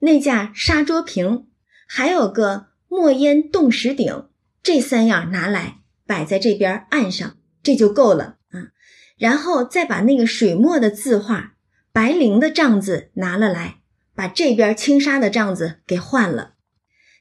[0.00, 1.46] 那架砂桌屏，
[1.86, 4.26] 还有个墨烟洞石鼎，
[4.62, 8.68] 这三样拿来摆在这边案上，这就够了啊。
[9.16, 11.54] 然后再把那个水墨的字画、
[11.92, 13.80] 白绫的帐子拿了来，
[14.14, 16.54] 把这边青纱的帐子给换了。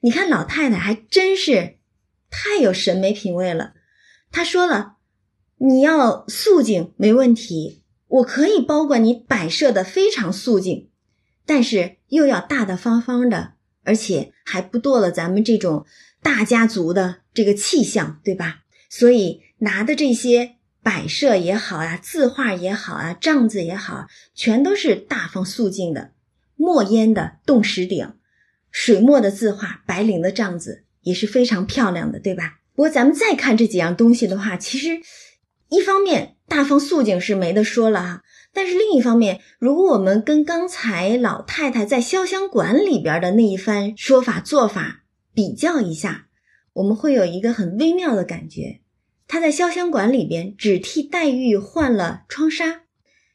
[0.01, 1.77] 你看老太太还真是
[2.29, 3.73] 太有审美品味了。
[4.31, 4.97] 她说了，
[5.57, 10.89] 你要素净没问题，我可以包管你摆设的非常素净。
[11.45, 13.53] 但是又要大大方方的，
[13.83, 15.85] 而且还不堕了咱们这种
[16.21, 18.61] 大家族的这个气象，对吧？
[18.89, 26.11] 所以拿的这些摆设也好啊，字画也好啊，帐子也好，全都是大方素净的，
[26.57, 28.13] 墨烟的洞石顶，
[28.71, 32.59] 水墨的字画，白绫的帐子也是非常漂亮的，对吧？
[32.75, 35.01] 不过咱们再看这几样东西的话，其实
[35.69, 38.23] 一方面大方素净是没得说了哈。
[38.51, 46.27] 但是另一方面，如果我们跟刚才老太太在潇湘馆里边的那一番说法做法比较一下，
[46.73, 48.81] 我们会有一个很微妙的感觉。
[49.27, 52.81] 他在潇湘馆里边只替黛玉换了窗纱，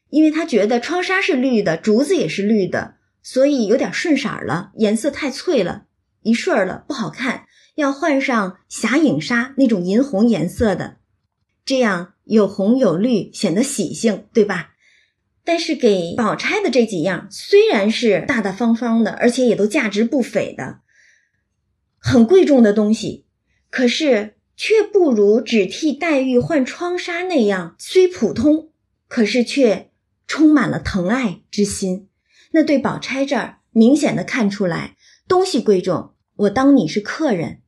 [0.09, 5.85] 因为他觉得窗纱是绿的，竹子也是绿的，所以有点顺色了，颜色太翠了，
[6.21, 10.97] 一顺了不好看，要换上霞影纱那种银红颜色的，
[11.65, 14.71] 这样有红有绿，显得喜庆，对吧？
[15.43, 20.81] 但是给宝钗的这几样虽然是大大方方的，而且也都价值不菲的，
[21.97, 23.25] 很贵重的东西，
[23.71, 28.71] 可是却不如只替黛玉换窗纱那样，虽普通，
[29.07, 29.89] 可是却
[30.27, 32.09] 充满了疼爱之心。
[32.51, 34.97] 那对宝钗这儿明显的看出来，
[35.29, 37.61] 东西贵重，我当你是客人，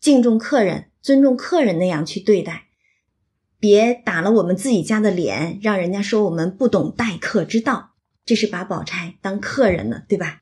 [0.00, 2.64] 敬重客人，尊重客人那样去对待。
[3.60, 7.90] 别打了我们自己家的脸，让人家说我们不懂待客之道，
[8.24, 10.40] 这是把宝钗当客人了，对吧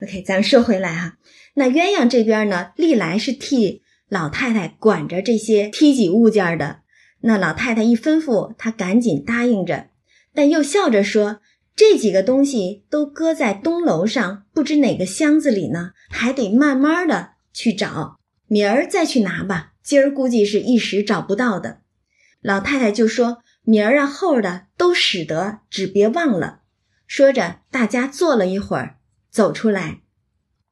[0.00, 1.18] ？OK，咱们说回来哈，
[1.52, 6.80] 那鸳鸯这边呢，历来是替老太太管着这些梯级物件的。
[7.20, 9.88] 那老太太一吩咐，她赶紧答应着，
[10.34, 11.40] 但又笑着说
[11.74, 19.72] ：“这几个东西都搁在东楼上，不知哪个箱子里呢，还得慢慢的去找，明儿再去拿吧。
[19.82, 21.80] 今儿估计是一时找不到的。”
[22.40, 26.60] 老太太就说：“明儿啊，后儿的都使得，只别忘了。”
[27.08, 28.98] 说着，大家坐了一会儿，
[29.30, 30.02] 走出来，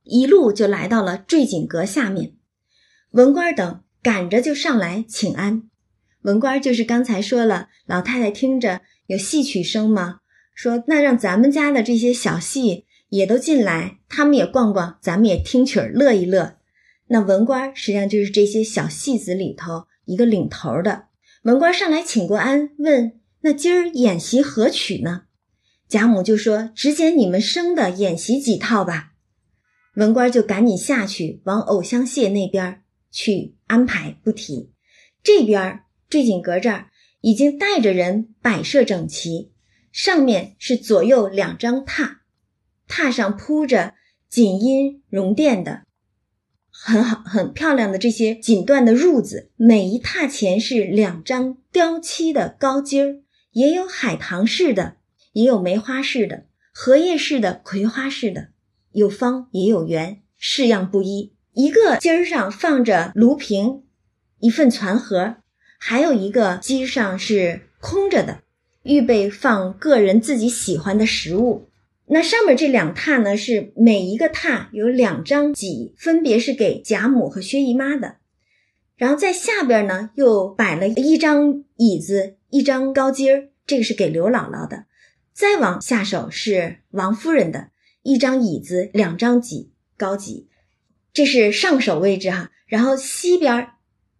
[0.05, 2.35] 一路就来到了坠锦阁下面。
[3.14, 5.70] 文官等赶着就上来请安。
[6.22, 10.18] 文官就是刚才说了，老太太听着有戏曲声吗？
[10.53, 16.57] 说那让咱们家的这些小戏也都进来，他们也逛逛，咱们也听曲儿乐一乐。
[17.07, 21.05] 那文官实际上就是这些小戏子里头一个领头的。
[21.44, 25.22] 文官上来请过安，问：“那今儿演习何曲呢？”
[25.88, 29.12] 贾母就说：“只拣你们生的演习几套吧。”
[29.94, 32.81] 文官就赶紧下去往藕香榭那边
[33.14, 34.72] 去安排，不提。
[35.22, 39.53] 这边坠锦阁这儿已经带着人摆设整齐，
[39.92, 42.16] 上面是左右两张榻，
[42.88, 43.94] 榻上铺着
[44.29, 45.85] 锦衣绒垫的。
[46.68, 53.22] 很好，很漂亮的这些锦缎的褥子，每一榻前是两张雕漆的高阶儿，
[53.53, 54.96] 也有海棠式的，
[55.33, 58.48] 也有梅花式的，荷叶式的，葵花式的，
[58.90, 61.34] 有方也有圆，式样不一。
[61.54, 63.84] 一个阶儿上放着炉瓶，
[64.40, 65.36] 一份攒盒，
[65.78, 68.42] 还有一个机上是空着的，
[68.82, 71.68] 预备放个人自己喜欢的食物。
[72.06, 78.16] 那上面这两榻呢，是每一个榻有两张几，分别是给贾母和薛姨妈的。
[78.96, 84.86] 然后在下边呢，又摆了一张椅子，一张高阶儿，这个是给刘姥姥的。
[85.32, 87.70] 再往下手是王夫人的
[88.02, 90.48] 一张椅子，两张几高几，
[91.14, 92.50] 这是上手位置哈。
[92.66, 93.68] 然后西边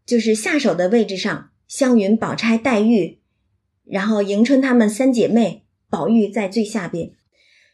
[0.07, 3.19] 就是下手的位置上，湘云、宝钗、黛玉，
[3.85, 7.11] 然后迎春她们三姐妹，宝玉在最下边。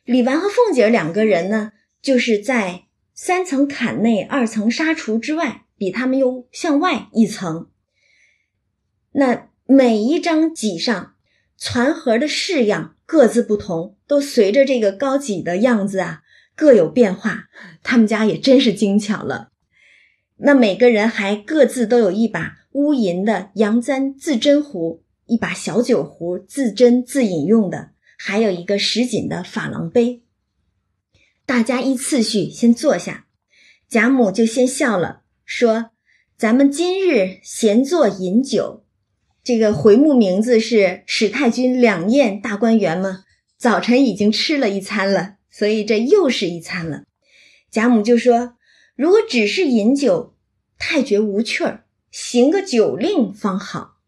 [0.04, 7.68] 李纨和凤姐两个人呢，就是在三层坎内、二层纱橱之外，比他们又向外一层。
[9.12, 11.14] 那每一张几上，
[11.56, 16.22] 攒盒的式样各自不同，都随着这个高几的样子啊，
[16.60, 17.44] 各有变化。
[17.82, 19.48] 他们家也真是精巧了。
[20.36, 27.92] 那每个人还各自都有一把乌银的洋簪自斟壶，一把小酒壶自斟自饮用的。
[28.22, 30.22] 还有一个什锦的珐琅杯，
[31.46, 33.24] 大家依次序先坐下，
[33.88, 35.92] 贾母就先笑了，说
[36.36, 38.84] ：“咱们今日闲坐饮酒，
[39.42, 43.24] 这个回目名字是史太君两宴大观园嘛。
[43.56, 47.02] 早晨已经吃了一餐了，所以这又是一餐了。”
[47.70, 48.54] 贾母就说
[48.96, 50.34] ：“如果只是饮酒，
[50.78, 53.98] 太觉无趣儿，行个酒令方好。”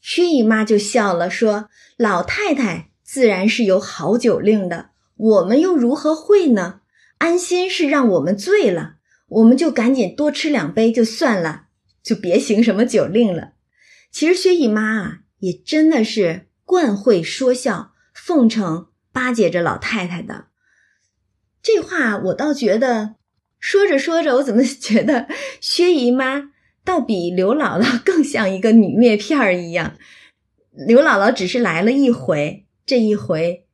[0.00, 6.80] 薛姨妈就笑了，说：“老太太。”自然是有好酒令的，我们又如何会呢？
[7.18, 8.96] 安心是让我们醉了，
[9.28, 11.66] 我们就赶紧多吃两杯就算了，
[12.02, 13.52] 就别行什么酒令了。
[14.10, 20.46] 其实薛姨妈啊，也真的是惯会说笑、奉承、巴结着老太太的。
[21.62, 23.16] 这话我倒觉得，
[23.58, 25.28] 说着说着，我怎么 觉得
[25.60, 26.50] 薛姨妈
[26.84, 29.96] 倒比刘姥姥更像一个女篾片儿一样？
[30.72, 32.64] 刘姥姥只是来了一回。
[32.86, 33.66] 这一回，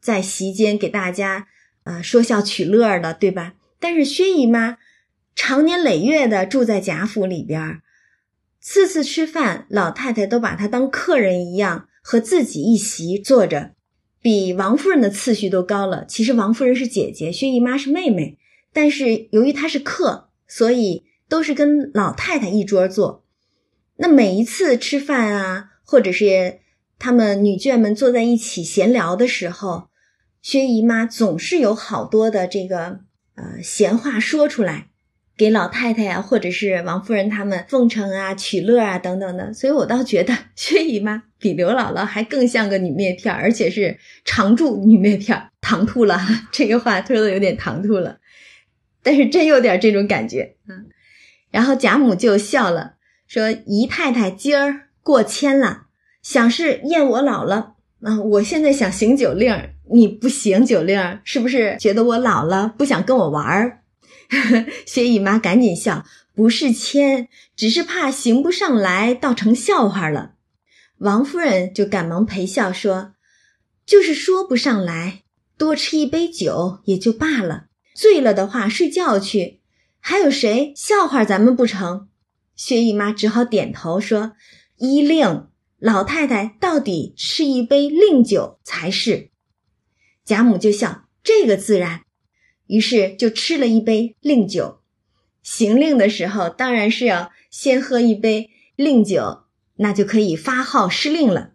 [0.00, 1.48] 在席间给大家，
[1.82, 3.54] 呃，说笑取乐的，对吧？
[3.80, 4.76] 但是薛姨妈
[5.34, 7.80] 长年累月的住在贾府里边，
[8.60, 13.72] 次次吃饭，老太太都把她当客人一样，和自己一席坐着。
[14.22, 16.04] 比王夫人的次序都高了。
[16.06, 18.36] 其实王夫人是姐姐，薛姨妈是妹妹，
[18.72, 23.24] 但是由于她是客，所以都是跟老太太一桌坐。
[23.96, 26.60] 那每一次吃饭啊，或者是
[26.98, 29.88] 他们女眷们坐在一起闲聊的时候，
[30.42, 33.00] 薛姨妈总是有好多的这个
[33.36, 34.89] 呃闲话说出来。
[35.40, 45.42] 给老太太呀，或者是王夫人他们奉承啊、取乐啊等等的，所以我倒觉得薛姨妈比刘姥姥还更像个女篾片，而且是常驻女篾片。
[45.62, 46.20] 唐突了，
[46.52, 48.18] 这个话说的有点唐突了，
[49.02, 50.76] 但是真有点这种感觉啊。
[51.50, 55.84] 然后贾母就笑了，说：“姨太太今儿过谦了，
[56.22, 58.20] 想是厌我老了啊。
[58.20, 63.78] 我现在想行酒令，你不行酒令，是不是觉得我老了，不想跟我玩儿？”
[64.86, 66.04] 薛姨妈赶紧笑，
[66.34, 70.34] 不是谦，只是怕行不上来，倒成笑话了。
[70.98, 73.14] 王夫人就赶忙陪笑说
[73.86, 75.22] ：“就是说不上来，
[75.58, 77.66] 多吃一杯酒也就罢了。
[77.94, 79.60] 醉了的话，睡觉去。
[79.98, 82.08] 还有谁笑话咱们不成？”
[82.54, 84.32] 薛姨妈只好点头说
[84.76, 89.30] ：“依令，老太太到底吃一杯令酒才是。”
[90.24, 92.02] 贾母就笑：“这个自然。”
[92.70, 94.78] 于是就吃了一杯令酒，
[95.42, 99.40] 行令的时候当然是要先喝一杯令酒，
[99.78, 101.54] 那就可以发号施令了。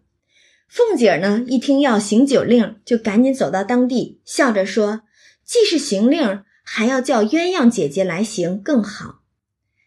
[0.68, 5.04] 凤姐儿呢一听要行酒令，就赶紧走到当地，笑着说
[5.42, 9.22] ：“既是行令，还要叫鸳鸯姐姐来行更好。”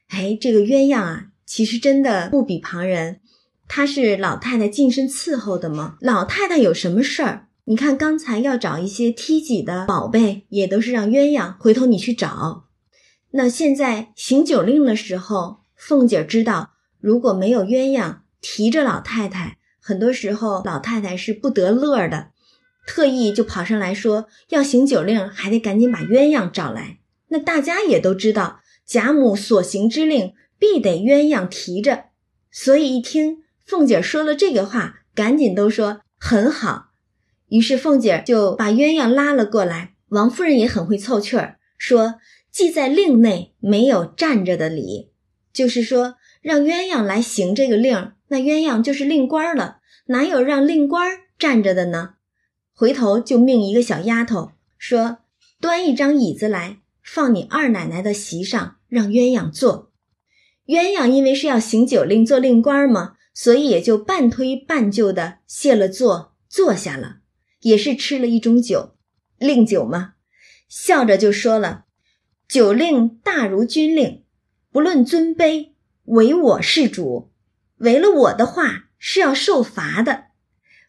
[0.10, 3.22] 哎，这个鸳鸯啊，其实真的不比旁人，
[3.68, 5.98] 她是老太太近身伺候的吗？
[6.02, 7.49] 老太太有什么事儿？
[7.70, 12.66] 你看，刚才要找一些梯级的宝贝，也都是让鸳鸯回头你去找。
[13.30, 22.32] 那现在行酒令的时候，凤姐知道，如果没有鸳鸯提着老太太，很多时候老太太是不得乐的，
[22.88, 26.98] 特意就跑上来说要行酒令，还得赶紧把鸳鸯找来。
[27.28, 32.06] 那大家也都知道，贾母所行之令必得鸳鸯提着，
[32.50, 36.89] 所以一听凤姐说了这个话，赶紧都说很好。
[37.50, 39.96] 于是凤姐就把鸳鸯拉了过来。
[40.10, 42.16] 王夫人也很会凑趣儿，说
[42.52, 45.12] ：“既在令内，没有站着的理，
[45.54, 49.78] 就是说让鸳鸯来行这个令，那鸳鸯就是令官了，
[50.08, 52.16] 哪有让令官站着的呢？”
[52.74, 55.20] 回头就命一个小丫头说
[55.62, 59.92] ：“端一张椅子来，放你二奶奶的席上，让鸳鸯坐。”
[60.66, 67.19] 鸳鸯因为是要行酒令做令官嘛，所以也就半推半就的谢了座，坐下了。
[67.62, 68.96] 也是吃了一盅酒，
[69.38, 70.14] 令酒吗？
[70.68, 71.86] 笑着就说了
[72.48, 74.24] ：“酒令大如军令，
[74.72, 75.72] 不论尊卑，
[76.06, 77.32] 唯我是主。
[77.78, 80.26] 违了我的话是要受罚的。”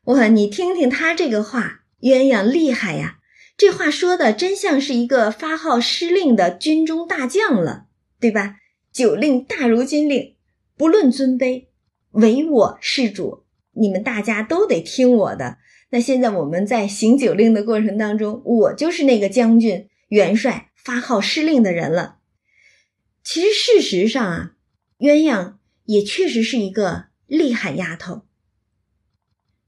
[0.04, 3.18] 哇，你听听他这个话，鸳鸯厉害呀！
[3.56, 7.86] 这话说的真像是一个发号施令的军中大将了，
[8.18, 8.56] 对吧？
[8.90, 10.36] 酒令大如军令，
[10.76, 11.66] 不论尊卑，
[12.12, 13.44] 唯我是主。
[13.72, 15.58] 你们大家都得听我的。
[15.90, 22.18] 那现在我们在行酒令的过程当中，我就是那个将军、元帅发号施令的人了。
[23.24, 24.52] 其实事实上啊，
[24.98, 28.22] 鸳鸯也确实是一个厉害丫头。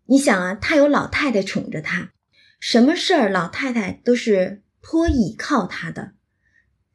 [0.07, 2.13] 你想啊，她有老太太宠着她，
[2.61, 6.13] 什么事儿老太太都是颇倚靠她的。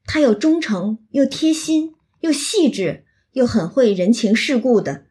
[0.05, 5.05] 她又忠诚，又贴心，又细致，又很会人情世故的，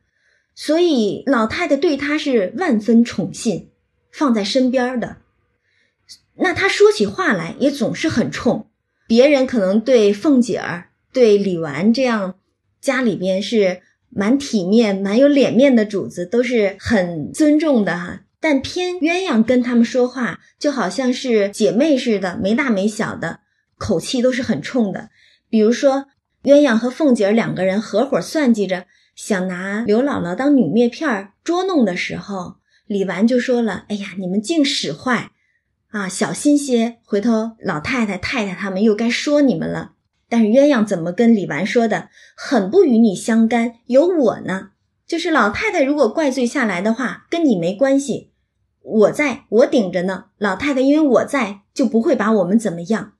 [0.54, 3.72] 所以老太太对她是万分宠信。
[4.16, 5.18] 放在身边的，
[6.36, 8.70] 那他说起话来也总是很冲。
[9.06, 12.36] 别人可能对凤姐儿、对李纨这样
[12.80, 18.22] 家里边是蛮体面、蛮有脸面的主子，都是很尊重的哈。
[18.40, 23.40] 但偏鸳鸯跟他们说话，就好像是姐妹似的，没大没小的，
[23.76, 25.10] 口气都是很冲的。
[25.50, 26.06] 比如说，
[26.44, 32.56] 鸳鸯和凤姐儿两个人合伙算计着想拿刘姥姥当女篾片捉弄的时候。
[32.86, 35.32] 李纨就说了：“哎呀，你们净使坏，
[35.88, 39.92] 啊，小心些，回头老太太、太太他们又该说你们了。”
[40.28, 42.08] 但是鸳鸯怎么跟李纨说的？
[42.36, 44.70] 很不与你相干，有我呢。
[45.06, 48.32] 就是老太太如果怪罪下来的话，跟你没关系，
[48.82, 50.26] 我在，我顶着呢。
[50.38, 53.12] 老太太因为我在，就不会把我们怎么样。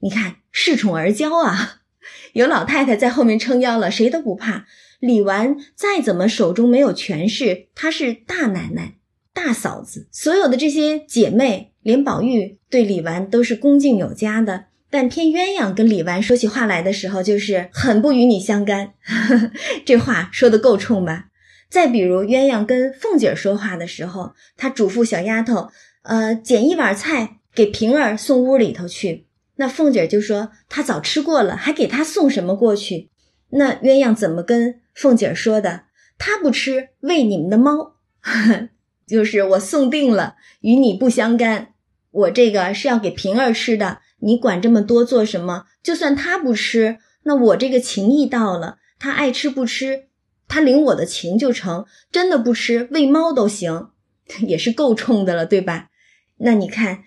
[0.00, 1.80] 你看，恃宠而骄啊，
[2.34, 4.66] 有老太太在后面撑腰了，谁都不怕。
[5.00, 8.94] 李纨再怎么手中没有权势，她是大奶奶。
[9.34, 18.92] 大嫂子，所有的这些姐妹，连宝玉对李纨都是恭敬有加的，但偏鸳鸯跟李纨说起话来的时候，就是很不与你相干。
[19.84, 21.26] 这话说的够冲吧？
[21.70, 25.70] 再比如鸳鸯跟凤姐说话的时候，她嘱咐小丫头，
[26.02, 29.26] 呃，捡一碗菜给平儿送屋里头去。
[29.56, 33.08] 那凤姐就说她早吃过了，还给她送什么过去？
[33.50, 35.84] 那鸳鸯怎么跟凤姐说的？
[36.18, 37.94] 她不吃，喂你们的猫，
[39.06, 41.74] 就是我送定了，与你不相干。
[42.10, 45.66] 我这个是要给平儿吃的，你管这么多做什么？
[45.82, 50.08] 就算他不吃，那我这个情意到了，他爱吃不吃，
[50.48, 51.86] 他领我的情就成。
[52.10, 53.90] 真的不吃，喂猫都行，
[54.46, 55.90] 也是够冲的了，对吧？
[56.38, 57.04] 那你看。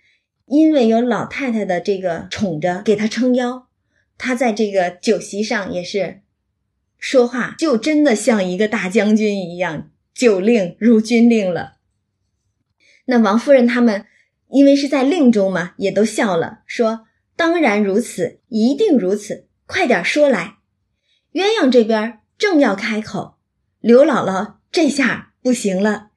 [0.47, 3.65] 因为有老太太的这个宠着，给他撑腰，
[4.15, 6.21] 他在这个酒席上也是
[6.99, 11.74] 说话，就真的像一个大将军一样，酒令如军令了。
[13.05, 14.05] 那王夫人他们
[14.49, 20.57] 因为是在令中嘛，也都笑了，说：“当然如此，一定如此，快点说来。”
[21.33, 23.35] 鸳鸯这边正要开口，
[23.79, 26.07] 刘姥姥这下不行了，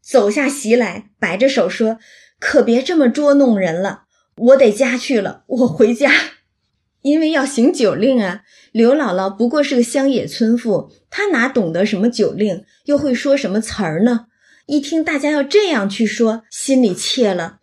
[0.00, 1.98] 走下席来，摆着手说。
[2.38, 4.02] 可别这么捉弄人了，
[4.36, 6.10] 我得家去了，我回家，
[7.02, 8.42] 因为要行酒令啊。
[8.72, 14.26] 刘姥姥不过是个乡野村妇，她哪懂得什么酒令，又会说什么词儿呢？
[14.66, 17.58] 一听大家要这样去说，心里怯了。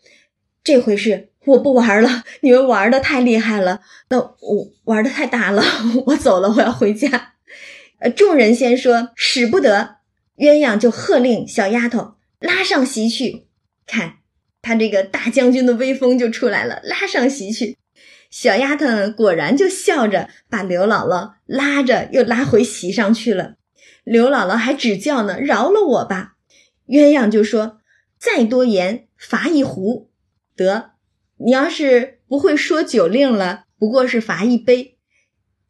[0.64, 5.64] 这回是我不玩了，你们玩的太厉害了，那我玩的太大了，
[6.08, 7.34] 我走了，我要回家。
[8.00, 9.98] 呃，众人先说使不得，
[10.38, 13.48] 鸳鸯就喝令小丫头拉上席去，
[13.86, 14.16] 看。
[14.62, 17.78] 他这个大将军的威风就出来了，拉上席去。
[18.30, 23.56] 小丫头果然就笑着把刘姥姥拉着又拉回席上去了。
[24.04, 26.34] 刘姥姥还只叫呢：“饶了我吧！”
[26.90, 27.80] 鸳鸯就说
[28.20, 30.12] ：“再多言，罚一壶。
[30.56, 30.92] 得，
[31.38, 34.98] 你要是不会说酒令了，不过是罚一杯。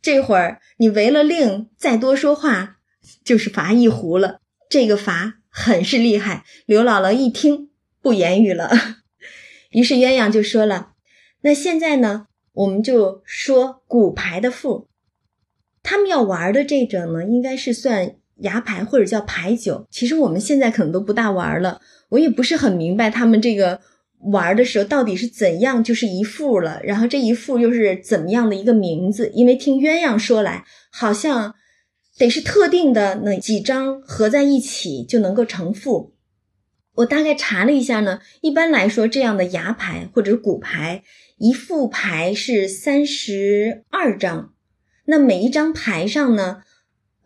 [0.02, 2.78] 这会儿你违了令，再多说话，
[3.24, 4.40] 就是罚一壶了。
[4.70, 7.68] 这个罚很是厉害。”刘姥姥一听。
[8.02, 8.72] 不言语了，
[9.72, 10.94] 于是鸳鸯就说了
[11.44, 14.88] ：“那现在呢，我们就说骨牌的副，
[15.84, 19.86] 他们要玩的这种呢，应该是算牙牌或者叫牌九。
[19.90, 21.80] 其实我们现在可能都不大玩了，
[22.10, 23.80] 我也不是很明白他们这个
[24.32, 26.80] 玩的时候到底是怎样，就是一副了。
[26.84, 29.32] 然后这一副又是怎么样的一个名字？
[29.34, 31.56] 因为听鸳鸯说来，好像
[32.18, 36.14] 得是特定的那几张合在一起就能够成副。”
[36.96, 41.04] 我大概查了一下呢，一般来说，这样的牙牌或者是骨牌，
[41.38, 44.52] 一副牌是三十二张。
[45.06, 46.64] 那每一张牌上呢，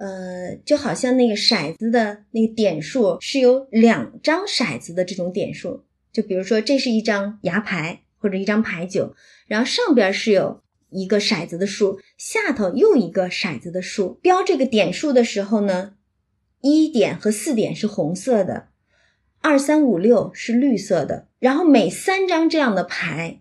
[0.04, 5.86] 呃，就好像那个骰子的那个点数是有两张骰子的这种点数。
[6.12, 9.16] 就比如说，这是一张牙牌或者一张牌九，
[9.48, 14.16] 然后上边是有一个骰子的数，下头又一个骰子的数。
[14.16, 15.94] 标这个点数的时候呢，
[16.60, 18.68] 一点和四点是红色的。
[19.40, 23.40] 二三五六是绿色的，然后每三张这样的牌，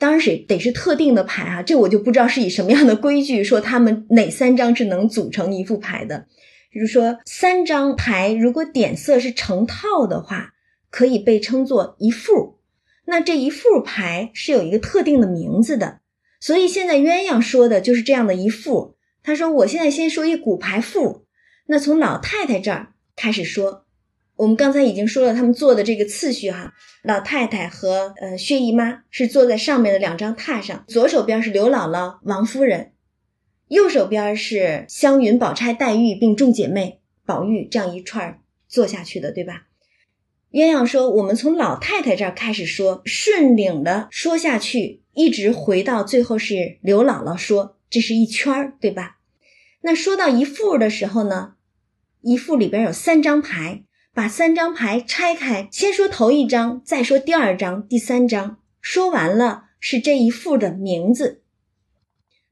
[0.00, 6.26] 当然是得是特定的牌啊，这我就不知道是以什么样的规矩说他们哪三张是能组成一副牌的。
[6.70, 10.54] 比如说三张牌如果点色是成套的话，
[10.90, 12.58] 可以被称作一副。
[13.04, 16.00] 那这一副牌是有一个特定的名字的，
[16.40, 18.96] 所以现在鸳鸯说的就是这样的一副。
[19.22, 21.26] 他说：“我现在先说一骨牌副，
[21.66, 23.84] 那从老太太这儿开始说。”
[24.40, 26.72] 我们刚才已经说了他们坐的这个次序哈，
[27.02, 32.92] 老太太和呃薛姨妈是坐在上面的两张榻上，左手边是刘姥姥、王夫人，
[33.68, 39.66] 右手边是湘云、宝钗、黛玉并众姐妹、宝玉这样一串坐下去的，对吧？
[40.52, 49.18] 鸳鸯说，我们从老太太这儿开始说，顺领的说下去，一直回到最后是刘姥姥说，这是一圈儿，对吧？
[49.82, 51.56] 那说到一副的时候呢，
[52.22, 53.84] 一副里边有三张牌。
[54.12, 58.58] 把三张牌拆开，先说头一张，再说第二张、第三张。
[58.80, 61.42] 说完了是这一副的名字。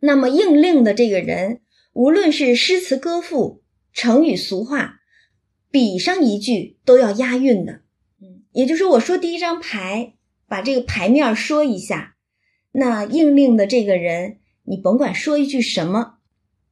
[0.00, 1.60] 那么应令的这个人，
[1.92, 5.00] 无论是诗词歌赋、成语俗话，
[5.70, 7.80] 比上一句都要押韵的。
[8.20, 10.14] 嗯，也就是说，我说第一张牌，
[10.46, 12.14] 把这个牌面说一下，
[12.72, 16.18] 那应令的这个人，你甭管说一句什么，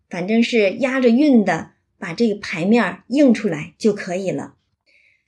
[0.08, 4.55] 反正是押着韵的，把这个牌面应出来就可以了。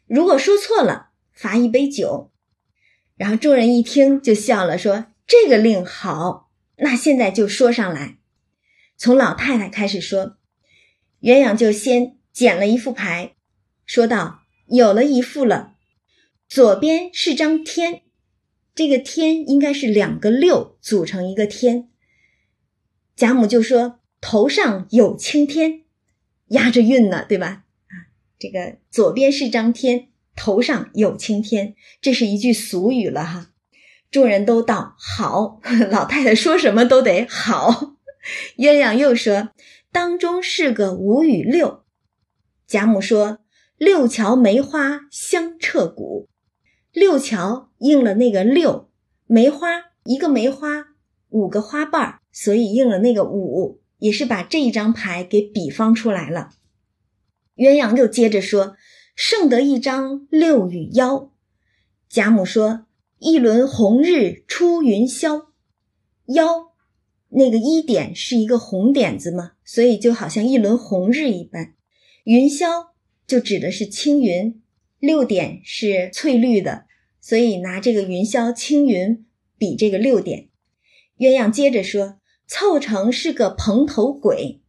[0.08, 2.32] 如果说错了，罚一杯酒。
[3.16, 8.18] 然后众人一听就笑了，说：“这个令好，那现在就说上来。”
[8.96, 10.36] 从老太太开始说，
[11.20, 13.34] 鸳鸯就先捡了一副牌，
[13.84, 15.74] 说道：“有了一副了，
[16.48, 18.02] 左边是张天，
[18.74, 21.90] 这个天应该是两个六组成一个天。”
[23.14, 25.82] 贾母就说：“头上有青天，
[26.48, 27.64] 押着韵呢，对吧？”
[28.38, 31.74] 这个左边是张天，头上有青天。
[32.00, 33.50] 这是一句俗语了哈。
[34.10, 35.60] 众人都道好，
[35.90, 37.96] 老太太说什么都得好。
[38.56, 39.50] 鸳鸯又说，
[39.92, 41.84] 当中是个五与六。
[42.66, 43.38] 贾母说，
[43.76, 46.28] 六桥梅花香彻骨。
[46.92, 48.90] 六桥应了那个六，
[49.26, 49.68] 梅花
[50.04, 50.86] 一个梅花
[51.28, 56.50] 五个花瓣儿，所以应了那个五，也是把这一张牌给比方出来了。
[57.58, 58.76] 鸳鸯又接着说，
[59.14, 61.30] 剩得一张六与幺。
[62.08, 62.86] 贾母说。
[63.20, 65.46] 一轮红日出云霄，
[66.26, 66.68] 腰
[67.30, 71.74] 那个一点是一个红点子嘛，所以就好像一轮红日一般。
[72.22, 72.90] 云霄
[73.26, 74.62] 就指的是青云，
[75.00, 76.84] 六点是翠绿的，
[77.20, 79.26] 所以拿这个云霄青云
[79.58, 80.48] 比这个六点。
[81.18, 84.60] 鸳鸯接着说，凑成是个蓬头鬼，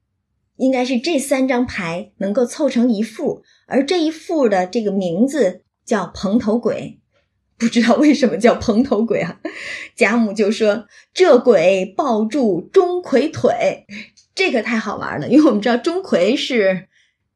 [0.59, 6.99] 应该是这三张牌能够凑成一副，而这一副的这个名字叫蓬头鬼。
[7.57, 9.39] 不知道为什么叫蓬头鬼啊？
[9.95, 13.85] 贾母就说：“这鬼抱住钟馗腿，
[14.33, 15.27] 这个太好玩了。
[15.27, 16.87] 因为我们知道钟馗是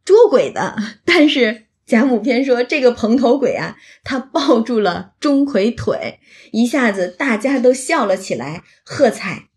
[0.05, 6.19] 捉鬼的，但是贾母偏说这个蓬头鬼啊，他抱住了钟馗腿，
[6.51, 9.49] 一下子大家都笑了起来，喝彩。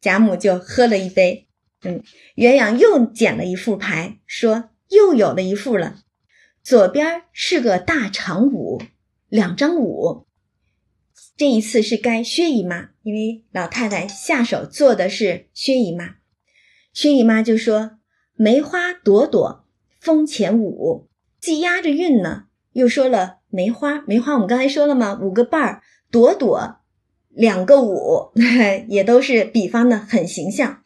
[0.00, 1.48] 贾母就喝了一杯。
[1.82, 2.02] 嗯，
[2.36, 6.00] 鸳鸯又捡了一副牌，说又有了一副了，
[6.62, 8.82] 左边是个大长五。”
[9.28, 10.26] 两张五，
[11.38, 16.16] 这一次是该薛姨妈，因为老太太下手做的是薛姨妈。
[16.92, 17.92] 薛姨妈就说
[18.36, 19.64] ：“梅花朵朵
[19.98, 21.08] 风前舞，
[21.40, 24.02] 既押着韵呢，又说了梅花。
[24.02, 25.18] 梅花我们刚才说了吗？
[25.18, 26.80] 五个瓣儿，朵朵
[27.30, 28.32] 两个五，
[28.88, 30.81] 也都是比方的很形象。”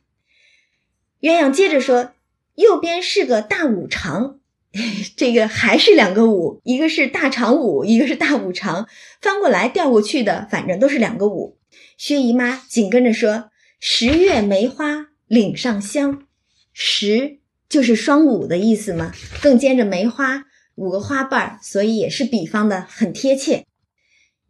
[1.27, 2.13] 鸳鸯接着说
[2.55, 4.39] ：“右边是个大五常。
[5.17, 8.87] ”这个还是两个五，一个是大长五，一个是大五长，
[9.21, 11.59] 翻过来调过去的，反正都是两个五。
[11.99, 13.51] 薛姨妈紧跟着说
[13.81, 16.27] ：“十月梅花岭上香，
[16.73, 19.13] 十就是双五的意思嘛，
[19.43, 20.45] 更兼着梅花
[20.77, 23.67] 五个花瓣，所以也是比方的很贴切。”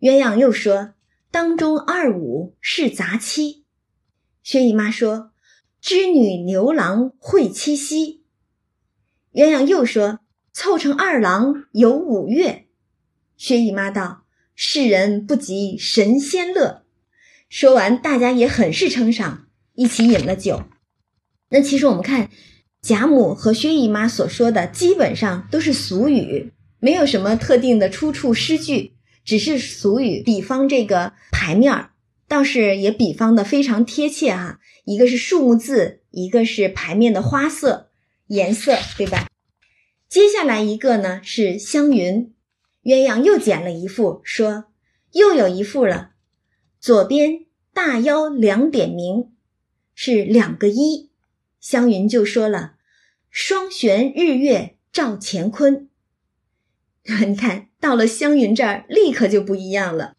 [0.01, 0.93] 鸳鸯又说
[1.33, 3.64] ：“当中二五是杂七。”
[4.45, 5.31] 薛姨妈说
[5.87, 8.24] ：“织女牛郎会七夕。”
[9.32, 10.18] 鸳鸯又说
[10.53, 12.66] ：“凑成二郎有五岳。”
[13.39, 14.24] 薛姨妈道
[14.57, 16.82] ：“世人不及神仙乐。”
[17.49, 20.64] 说完，大家也很是称赏，一起饮了酒。
[21.51, 22.30] 那其实我们看
[22.82, 30.20] 贾母和薛姨妈所说的，基本上都是俗语，没有什么特定的出处诗句，只是俗语。
[30.24, 31.91] 比方这个牌面儿，
[32.29, 34.61] 倒是也比方的非常贴切哈。
[34.85, 37.91] 一个是数目字，一个是牌面的花色。
[38.29, 39.29] 颜色对吧？
[40.09, 42.35] 接下来一个呢是湘云，
[42.83, 44.64] 鸳鸯又捡了一副，说
[45.12, 46.11] 又有一副了。
[46.81, 49.33] 左边大腰两点明，
[49.95, 51.11] 是两个一。
[51.61, 52.74] 湘云就说了
[53.31, 55.89] ：“双悬日月照乾坤。
[57.27, 60.14] ”你看到了湘云这儿，立刻就不一样了，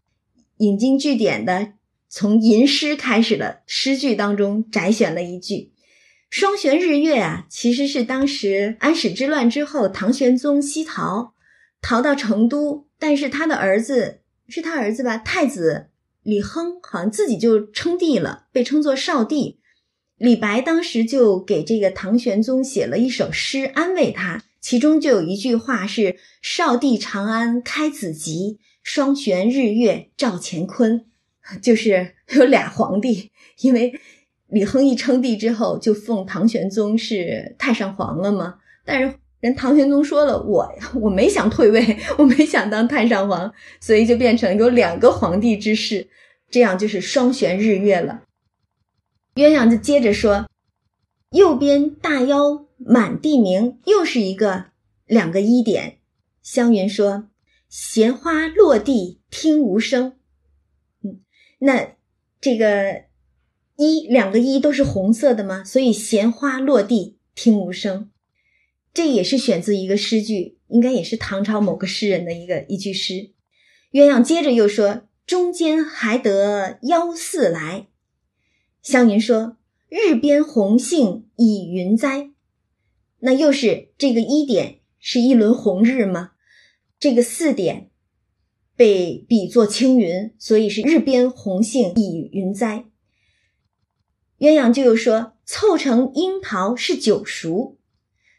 [0.57, 1.73] 引经据典的
[2.09, 5.73] 从吟诗开始的，诗句当中摘选了一句。
[6.29, 11.33] 双悬日月啊，其实是当时安史之乱之后，唐玄宗西逃，
[11.81, 15.17] 逃到成都，但是他的儿子是他儿子吧？
[15.17, 15.87] 太子
[16.23, 19.59] 李亨好像自己就称帝了，被称作少帝。
[20.17, 31.05] 李白当时就给这个唐玄宗写了一首诗安慰他，其中就有一句话是“少帝长安开子集，双悬日月照乾坤”，
[31.61, 33.31] 就是 有俩皇帝，
[33.61, 33.99] 因为。
[34.49, 38.55] 李亨一称帝之后，就奉唐玄宗是太上皇了嘛。
[38.85, 40.65] 但是人唐玄宗说了，我
[41.01, 46.07] 我没想退位，我没想当太上皇，所以就变成有两个皇帝之势，
[46.49, 48.23] 这样就是双悬日月了。
[49.35, 50.47] 鸳鸯就接着说，
[51.31, 54.67] 右边大腰满地明，又是一个
[55.05, 55.97] 两个一点。
[56.41, 57.27] 湘云说，
[57.67, 60.13] 闲花落地听无声。
[61.59, 61.95] 那
[62.41, 63.07] 这个。
[63.79, 65.63] 一两个一都是红色的吗？
[65.63, 68.09] 所以闲花落地听无声，
[68.91, 73.33] 这也是选自一个诗句，应该也是唐朝某个诗人的一个一句诗。
[73.91, 77.85] 鸳鸯接着又说：“中间还得幺四来。”
[78.81, 79.57] 湘云说
[79.89, 82.31] ：“日边红杏倚云栽。”
[83.21, 86.31] 那又是这个一点是一轮红日吗？
[86.99, 87.86] 这个四点
[88.77, 92.85] 被比作青云，所以是日边红杏倚云栽。
[94.37, 97.79] 鸳鸯就又说：“凑成樱桃是九熟。”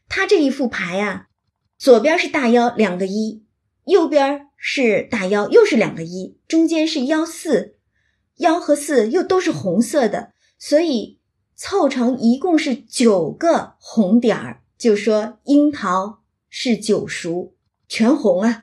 [0.08, 1.26] 他这一副牌啊，
[1.76, 3.44] 左边是大腰两个一，
[3.84, 7.76] 右边是大腰，又是两个一，中间是幺四，
[8.36, 11.18] 幺和四又都是红色的，所以
[11.56, 17.54] 凑成一共是九个红点儿，就说樱桃是九熟，
[17.88, 18.62] 全红啊。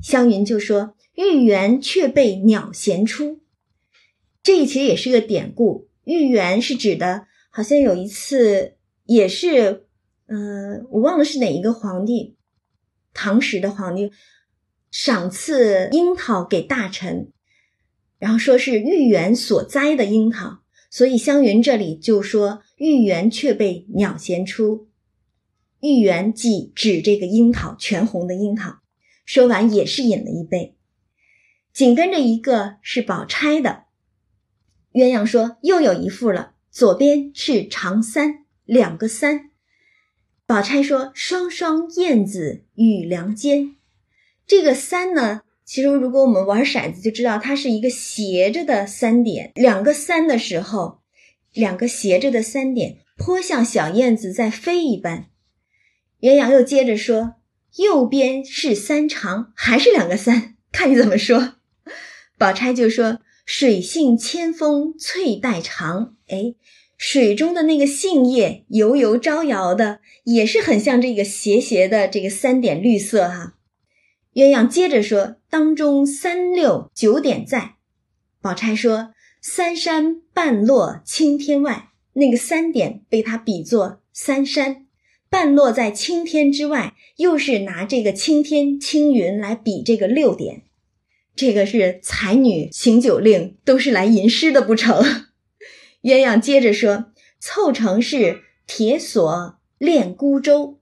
[0.00, 3.40] 湘云就说：“玉园却被鸟衔出。”
[4.40, 5.88] 这其实也是个典故。
[6.04, 9.86] 玉园是指的，好像有一次也是，
[10.26, 12.36] 呃，我忘了是哪一个皇帝，
[13.12, 14.12] 唐时的皇帝
[14.90, 17.32] 赏赐樱桃给大臣，
[18.18, 24.88] 然后说是玉园所栽的樱桃，所以湘云这里就说玉园却被鸟衔出。
[25.80, 28.78] 玉园即指这个樱桃，全红的樱桃。
[29.26, 30.77] 说完也是饮了一杯，
[31.78, 33.84] 紧跟着一个是宝钗的。
[34.94, 39.50] 鸳鸯说：“又有一副了，左边是长三，两个三。”
[40.44, 43.76] 宝钗说：“双双燕子与梁间。”
[44.44, 51.02] 这个三呢，其实如果我们玩骰子就知道，它是一个斜着的三点，两个三的时候，
[51.52, 55.26] 两个斜着的三点，颇像小燕子在飞一般。
[56.22, 57.36] 鸳鸯又接着说。
[57.76, 60.56] 右边是三长，还是两个三？
[60.72, 61.57] 看你怎么说。
[62.38, 66.54] 宝钗就说：“水性千峰翠带长。”哎，
[66.96, 73.54] 水中的那个杏叶油油招摇的，也是很像这个斜斜的这个三点绿色哈。
[74.34, 77.74] 鸳鸯接着说：“当中三六九点在。”
[78.40, 79.12] 宝钗说
[79.42, 84.86] ：“三山半落青天外。”那个三点被他比作三山。
[85.30, 90.62] 半落在青天之外，又是拿这个青天青云来比这个六点，
[91.38, 95.02] 这个是才女行酒令，都是来吟诗的不成？
[96.02, 100.80] 鸳鸯接着说，凑成是铁锁链孤舟，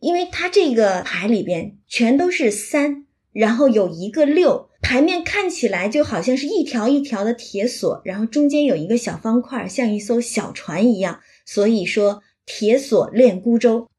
[0.00, 12.22] 因为它这个牌里边全都是三，然后有一个六，牌面看起来就好像是一条一条的铁锁，然后中间有一个小方块，像一艘小船一样，所以说。
[12.50, 13.90] 铁锁链孤舟，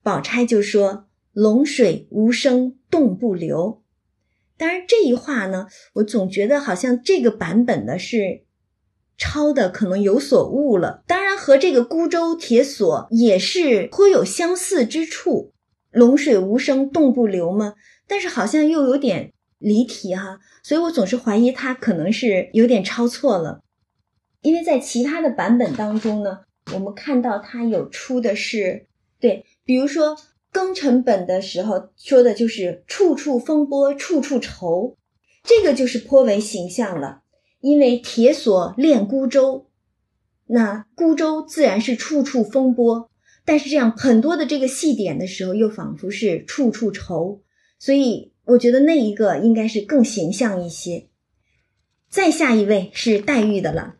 [0.00, 3.82] 宝钗就说：“龙水无声动不流。”
[4.58, 8.42] 当然，这一话呢，我总觉得好像这个版本的是
[9.18, 11.02] 抄的，可能有所误了。
[11.06, 15.52] 当然，和这个孤舟铁锁也是颇有相似之处
[15.92, 17.74] ，“龙水无声动不流”嘛。
[18.06, 23.62] 但是好像又有点离题哈，所以我总是怀疑他可能是有点抄错了，
[24.42, 26.40] 因为在其他的版本当中呢。
[26.74, 28.86] 我们看到他有出的是，
[29.20, 30.16] 对，比如说
[30.52, 34.96] 庚辰本的时候说的就是“处处风波处处愁”，
[35.44, 37.22] 这个就是颇为形象了。
[37.60, 39.68] 因为铁锁链孤舟，
[40.46, 43.10] 那孤舟自然是处处风波，
[43.44, 47.42] 但是这样很多的这个细点的时候，又仿佛是处处愁，
[47.78, 51.08] 所以我觉得那一个应该是更形象一些。
[52.08, 53.96] 再下一位是黛玉的了，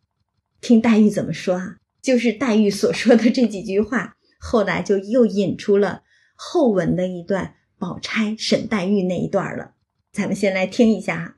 [0.61, 1.77] 听黛玉怎么说啊？
[2.01, 6.03] 就是黛玉所说的这几句话，后来就又引出了
[6.37, 9.75] 后文的一段宝钗审黛玉那一段了。
[10.13, 11.37] 咱们先来听一下哈。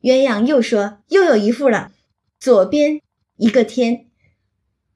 [0.00, 1.92] 鸳鸯又说：“又有一副了，
[2.40, 3.00] 左边
[3.36, 4.08] 一个天。”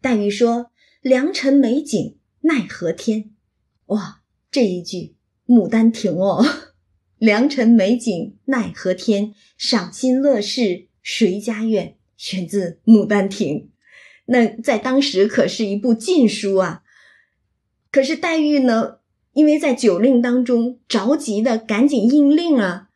[0.03, 3.31] 黛玉说：“良辰美景奈何天？”
[3.87, 5.15] 哇，这一句
[5.55, 6.45] 《牡丹亭》哦
[7.19, 13.59] ，“良辰美景奈何天，赏心乐事谁家院？”选自《牡丹亭》。
[14.25, 16.83] 那在当时可是一部禁书啊，
[17.93, 18.99] 可是黛玉呢，
[19.37, 22.89] 因为在酒令当中着急的赶紧应令啊，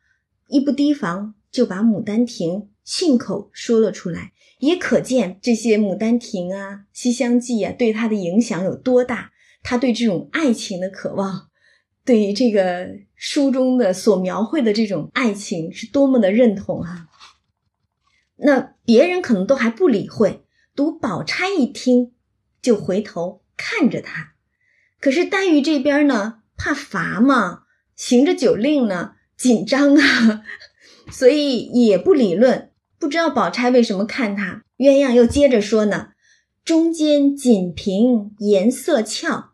[0.47, 9.31] 一不提防就把《牡丹亭》信口说了出来，也可见这些《牡丹亭》啊、《西厢记》啊对他的影响有多大。
[9.61, 11.49] 他对这种爱情的渴望，
[12.03, 17.07] 对于这个书中的所描绘的这种爱情是多么的认同啊！
[18.37, 20.43] 那别人可能都还不理会。
[20.75, 22.13] 读宝钗一听，
[22.59, 24.33] 就回头看着他。
[25.01, 27.63] 可是黛玉这边呢，怕罚嘛，
[27.97, 30.43] 行着酒令呢，紧张啊，
[31.11, 32.71] 所以也不理论。
[32.97, 34.63] 不知道宝钗为什么看他。
[34.77, 36.11] 鸳鸯又接着说呢
[36.63, 39.51] ：“中间锦屏颜色俏，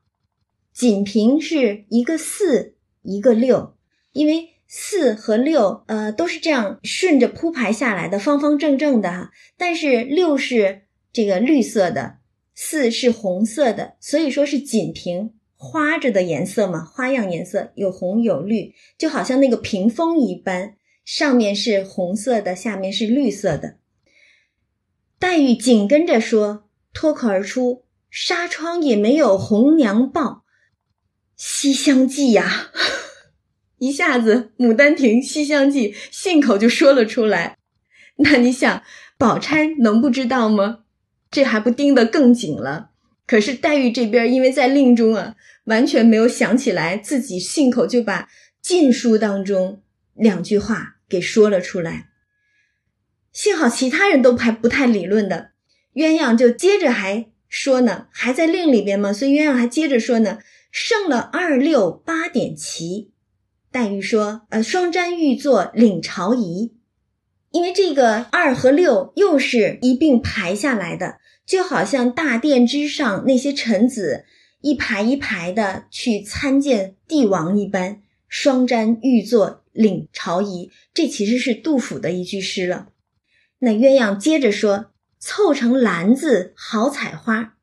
[0.71, 3.75] 锦屏是一个四，一个六，
[4.11, 9.31] 因为四和六，呃，都是这样顺着铺排下来的，方方正正的哈。
[9.57, 10.83] 但是六是。”
[11.13, 12.17] 这个绿色的
[12.53, 23.77] 四是红色的，所以说是锦屏花着的颜色嘛，花样颜色有红有绿，就好像那个屏风一般，上面是红色的，下面是绿色的。
[25.19, 30.21] 黛玉紧跟着说，脱口而出：“纱窗也没有红娘报，
[31.35, 32.71] 《西厢记》呀。
[33.79, 37.57] ”一下子《牡丹亭》《西厢记》信口就说了出来。
[38.17, 38.83] 那你想，
[39.17, 40.83] 宝钗能不知道吗？
[41.31, 42.91] 这还不盯得更紧了。
[43.27, 48.29] 可是黛玉这边因为在令中啊，完全没有想起来，自己信口就把
[48.61, 49.81] 禁书当中
[50.15, 52.07] 两句话给说了出来。
[53.33, 55.51] 幸好其他人都还不太理论的，
[55.93, 60.39] 鸳鸯就接着还说呢，还在令里边嘛，所以鸳鸯还接着说呢，
[60.71, 63.11] 剩了二六八点齐。
[63.69, 66.73] 黛玉说：“呃，双瞻玉座领朝仪，
[67.51, 71.17] 因为这个二和六又是一并排下来的。”
[71.47, 74.25] 就好像大殿之上那些臣子
[74.61, 82.89] 一排一排的去参见帝王一般，双瞻玉座领朝仪，这其实是杜甫的一句诗了。
[83.59, 87.55] 那鸳鸯接着说：“凑成篮子好采花。”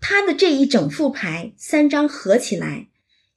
[0.00, 2.88] 他的这一整副牌三张合起来，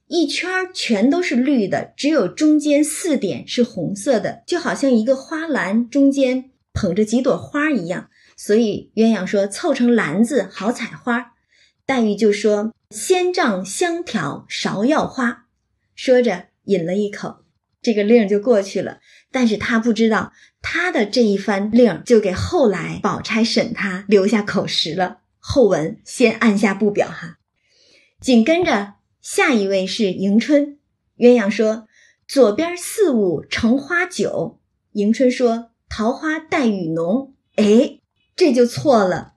[0.06, 8.08] 一圈全都是绿的，只有中间四点是红色的，就好像一个花篮中间捧着几朵花一样。
[8.44, 11.34] 所以鸳鸯说凑成篮子好采花，
[11.86, 15.46] 黛玉就说仙杖香条芍药花，
[15.94, 17.44] 说着饮了一口，
[17.80, 18.98] 这个令就过去了。
[19.30, 25.18] 但是他不知道，他的这一番令就给后来宝钗审他留下口实了。
[25.38, 27.38] 后文先按下不表哈。
[28.20, 30.80] 紧跟着下一位是迎春，
[31.16, 31.86] 鸳鸯说
[32.26, 34.58] 左边四五成花酒，
[34.94, 38.00] 迎春说桃花带雨浓，哎。
[38.34, 39.34] 这就错了，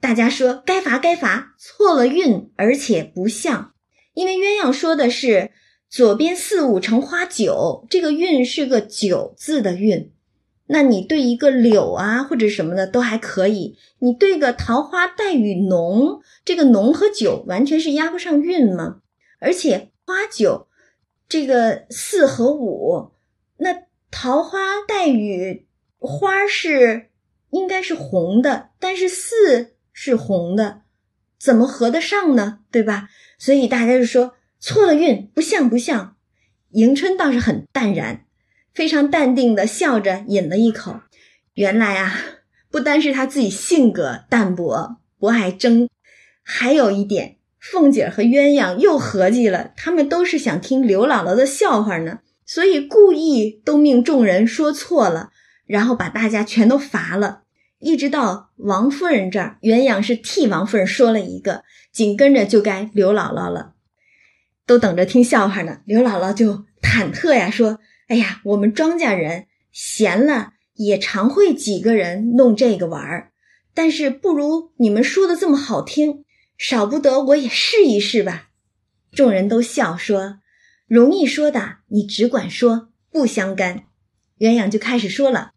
[0.00, 3.74] 大家说该罚该罚，错了韵，而且不像，
[4.14, 5.50] 因为鸳鸯说的是
[5.90, 10.12] 左边四五成花酒，这个韵是个九字的韵，
[10.66, 19.00] 那你对一个柳啊或者什么的都还可以，你对个桃花带雨浓，这个浓和酒完全是压不上韵嘛，
[19.40, 20.68] 而且花酒
[21.28, 23.10] 这个四和五，
[23.56, 25.66] 那桃花带雨
[25.98, 27.10] 花是。
[27.50, 30.82] 应该是红的，但是四是红的，
[31.38, 32.60] 怎么合得上呢？
[32.70, 33.08] 对吧？
[33.38, 36.16] 所以大家就说错了韵，不像不像。
[36.70, 38.26] 迎春倒是很淡然，
[38.74, 41.00] 非常淡定的笑着饮了一口。
[41.54, 42.20] 原来啊，
[42.70, 45.88] 不单是他自己性格淡泊不爱争，
[46.42, 55.30] 还有一点，凤姐和鸳鸯又合计了，他们都是想听刘姥姥的笑话呢，所以故意都命众人说错了。
[55.66, 57.42] 然后把大家全都罚了，
[57.78, 63.74] 一直到王夫人这儿，鸳鸯是替王夫人说了一个，紧跟着就该刘姥姥了，
[64.64, 65.80] 都等着听笑话呢。
[65.84, 73.32] 刘姥姥就忐忑呀，说：“哎呀，我们庄稼人闲了也常会几个人弄这个玩儿，
[73.74, 76.24] 但是不如你们说的这么好听，
[76.56, 78.50] 少不得我也试一试吧。”
[79.12, 80.38] 众人都笑说
[80.86, 83.84] ：“容易说的，你只管说，不相干。”
[84.38, 85.52] 鸳鸯就开始说了。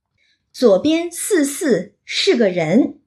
[0.52, 3.00] 左边四四是个人，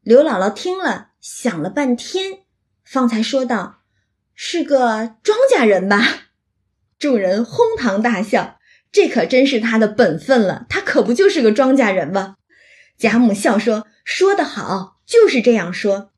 [0.00, 2.40] 刘姥姥听了想了半天，
[2.84, 3.82] 方才说道
[4.34, 6.28] ：“是个庄稼人吧？”
[6.98, 8.58] 众人哄堂大笑，
[8.90, 12.36] 这可真是他的本分了，他可不就是个庄稼人吗？
[12.96, 16.12] 贾母笑说：“说得好，就是这样说。”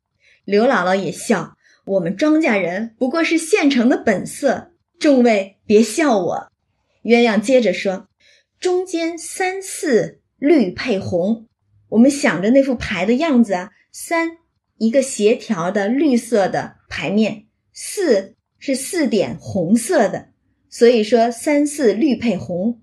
[0.45, 6.51] 刘姥姥也笑：“我们庄稼人不过是现成的本色，众位别笑我。”
[7.03, 8.07] 鸳鸯接着说
[8.59, 11.45] ：“中间三四。”绿配红，
[11.89, 14.37] 我们想着那副牌的样子啊，三
[14.79, 20.29] 一个协调的绿色的牌面，四是四点红色的，
[20.67, 22.81] 所以说三四绿配红。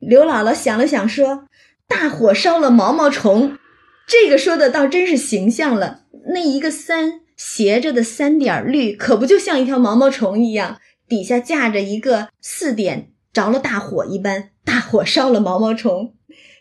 [0.00, 1.46] 刘姥姥想了想说
[1.86, 3.56] ：“大火烧了毛毛虫，
[4.04, 6.06] 这个说的倒真是形象了。
[6.34, 16.16] 那一个三斜着的三点绿，可不就像一条毛毛虫一样，底下架着一个四点着了大火一般，大火烧了毛毛虫。”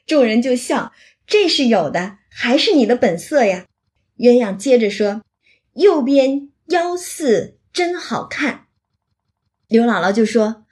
[0.08, 0.94] 众人就笑，
[1.28, 3.66] 这是有的，还是你的本色呀？
[4.18, 5.22] 鸳鸯接着说
[5.76, 8.68] ：“右边腰四真好看。”
[9.68, 10.66] 刘姥姥就说：“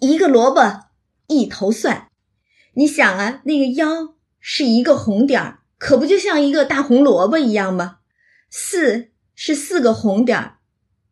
[0.00, 0.90] 一个萝卜
[1.28, 2.08] 一头蒜。”
[2.74, 7.98] 你想啊，那个腰是一个红点儿，可不就像一个大红萝卜一样吗？
[8.50, 10.58] 四是四个红点儿，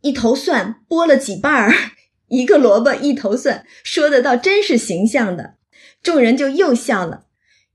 [0.00, 1.72] 一头蒜剥了几瓣儿，
[2.26, 5.54] 一个萝卜一头蒜，说的倒真是形象的。
[6.02, 7.26] 众人就又笑了。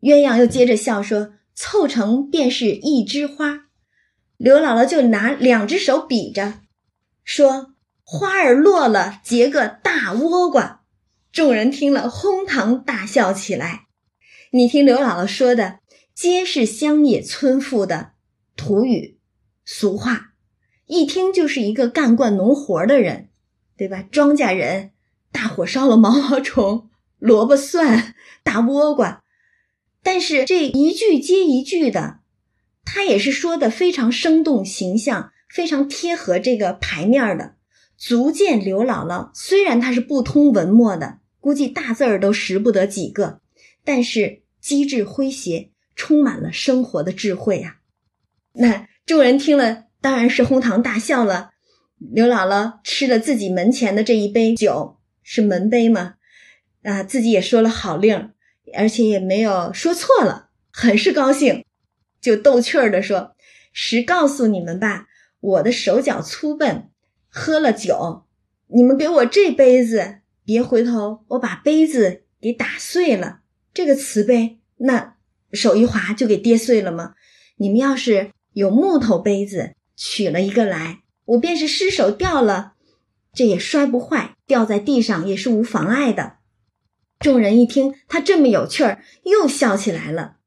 [0.02, 3.68] 鸳鸯又接着笑说：“凑成便是一枝花。”
[4.38, 6.60] 刘姥姥就拿两只手比着，
[7.24, 7.74] 说
[8.06, 10.82] ：“花儿落了，结个大倭瓜。”
[11.34, 13.88] 众人听了，哄堂大笑起来。
[14.52, 15.80] 你听刘姥姥说的，
[16.14, 18.12] 皆是乡野村妇的
[18.56, 19.20] 土语
[19.66, 20.34] 俗话，
[20.86, 23.30] 一听就是一个干惯农活的人，
[23.76, 24.04] 对吧？
[24.12, 24.92] 庄稼人
[25.32, 26.90] 大火烧了毛毛虫、
[27.20, 29.24] 萝卜蒜、大倭瓜，
[30.04, 32.20] 但是这一句接一句的，
[32.86, 37.56] 他也是说的非常生动形象，非常贴合这个牌面的，
[37.98, 43.42] 足见刘姥姥虽然她是不通文墨的，估计大字儿都识不得几个，
[43.84, 47.78] 但是机智诙谐，充满了生活的智慧啊。
[48.54, 51.52] 那众人听了，当然是哄堂大笑了。
[52.00, 56.16] 刘姥姥吃了自己门前的这一杯酒，是门杯吗？
[56.84, 58.32] 啊，自己也说了好令儿，
[58.74, 61.66] 而且也没有说错了，很是高兴，
[62.22, 63.36] 就逗趣儿的说
[63.72, 65.08] ：“实告诉你们吧，
[65.40, 66.90] 我的手脚粗笨，
[67.30, 68.26] 喝了酒，
[68.68, 73.42] 你们给我这杯子，别回头我把杯子给打碎了。
[73.74, 75.16] 这个瓷杯，那
[75.54, 77.16] 手一滑就给跌碎了吗？
[77.58, 82.74] 你们要是……”有木头杯子，取了一个来，我便是失手掉了，
[83.32, 86.37] 这也摔不坏，掉在地上也是无妨碍的。
[87.20, 90.38] 众人一听他这么有趣儿，又笑起来了。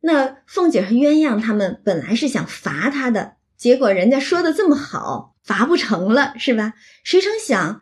[0.00, 6.74] 那凤姐和鸳鸯他们本来是想罚他的，结果人家说的这么好，罚不成了，是吧？
[7.04, 7.80] 谁成想，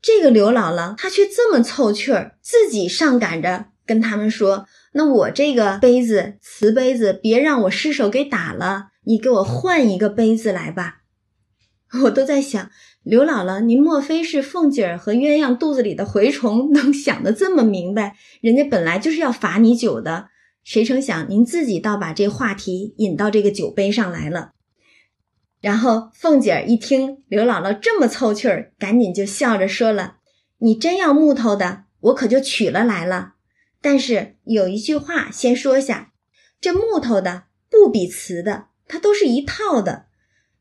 [0.00, 10.98] 这个刘姥姥她却这么凑趣儿，自己上赶着跟他们说：“那我这个杯子，瓷杯子，别让我失手给打了。”你给我换一个杯子来吧，
[12.04, 12.70] 我都在想，
[13.02, 18.16] 刘姥姥，您莫非是凤姐儿和鸳鸯肚子里的蛔虫， 能想得这么明白？
[18.40, 20.28] 人家本来就是要罚你酒的，
[20.62, 24.52] 谁成想您自己倒把这话题引到这个酒杯上来了。
[25.60, 30.16] 然后凤姐儿一听刘姥姥这么凑趣儿，赶紧就笑着说了
[30.58, 33.34] ：“你真要木头的，我可就取了来了。
[33.80, 36.12] 但是有一句话先说下，
[36.60, 40.06] 这木头的不比瓷的。”它都是一套的，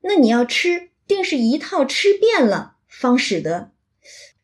[0.04, 3.72] 那你要吃，定是一套吃遍了，方使得。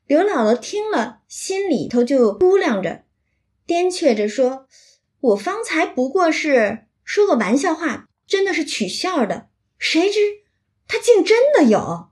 [0.06, 3.04] 刘姥姥听了，心里头就估量着，
[3.66, 4.68] 颠却着说
[5.20, 9.48] ：“我方才不过是说个玩笑话，真的是取笑的。
[9.78, 10.20] 谁知
[10.88, 12.08] 他竟真的有。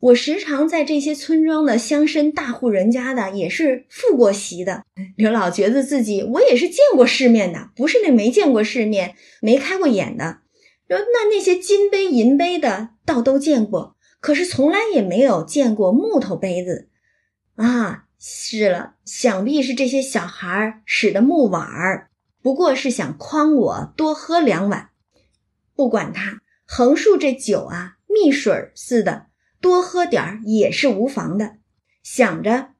[0.00, 4.84] 我时常在这些村庄的乡绅大户人家的，也是复过席的。
[5.16, 10.38] 刘老觉得自己，我也是见过世面的，不是那没见过世面、没开过眼的。”
[10.88, 16.88] 说那那些金杯银杯的倒都见过，可是从来也没有见过木头杯子
[17.56, 18.06] 啊！
[18.20, 22.10] 是了，想必是这些小孩使的木碗儿，
[22.42, 24.90] 不过是想诓我多喝两碗。
[25.76, 29.26] 不管他，横竖这酒啊，蜜水似的，
[29.60, 31.58] 多喝点儿也是无妨的。
[32.02, 32.70] 想着，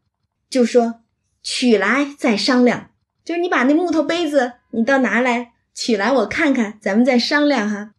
[0.50, 1.02] 就说
[1.42, 2.90] 取来再商量。
[3.24, 7.92] 就是你把那木头杯子，你倒拿来取来，我看看，咱们再商量哈。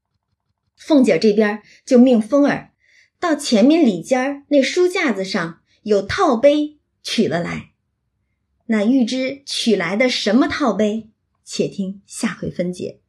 [0.79, 2.71] 凤姐这边就命风儿
[3.19, 7.73] 到前面里间那书架子上有套杯取了来，
[8.67, 11.09] 那欲知取来的什么套杯，
[11.43, 13.01] 且听下回分解。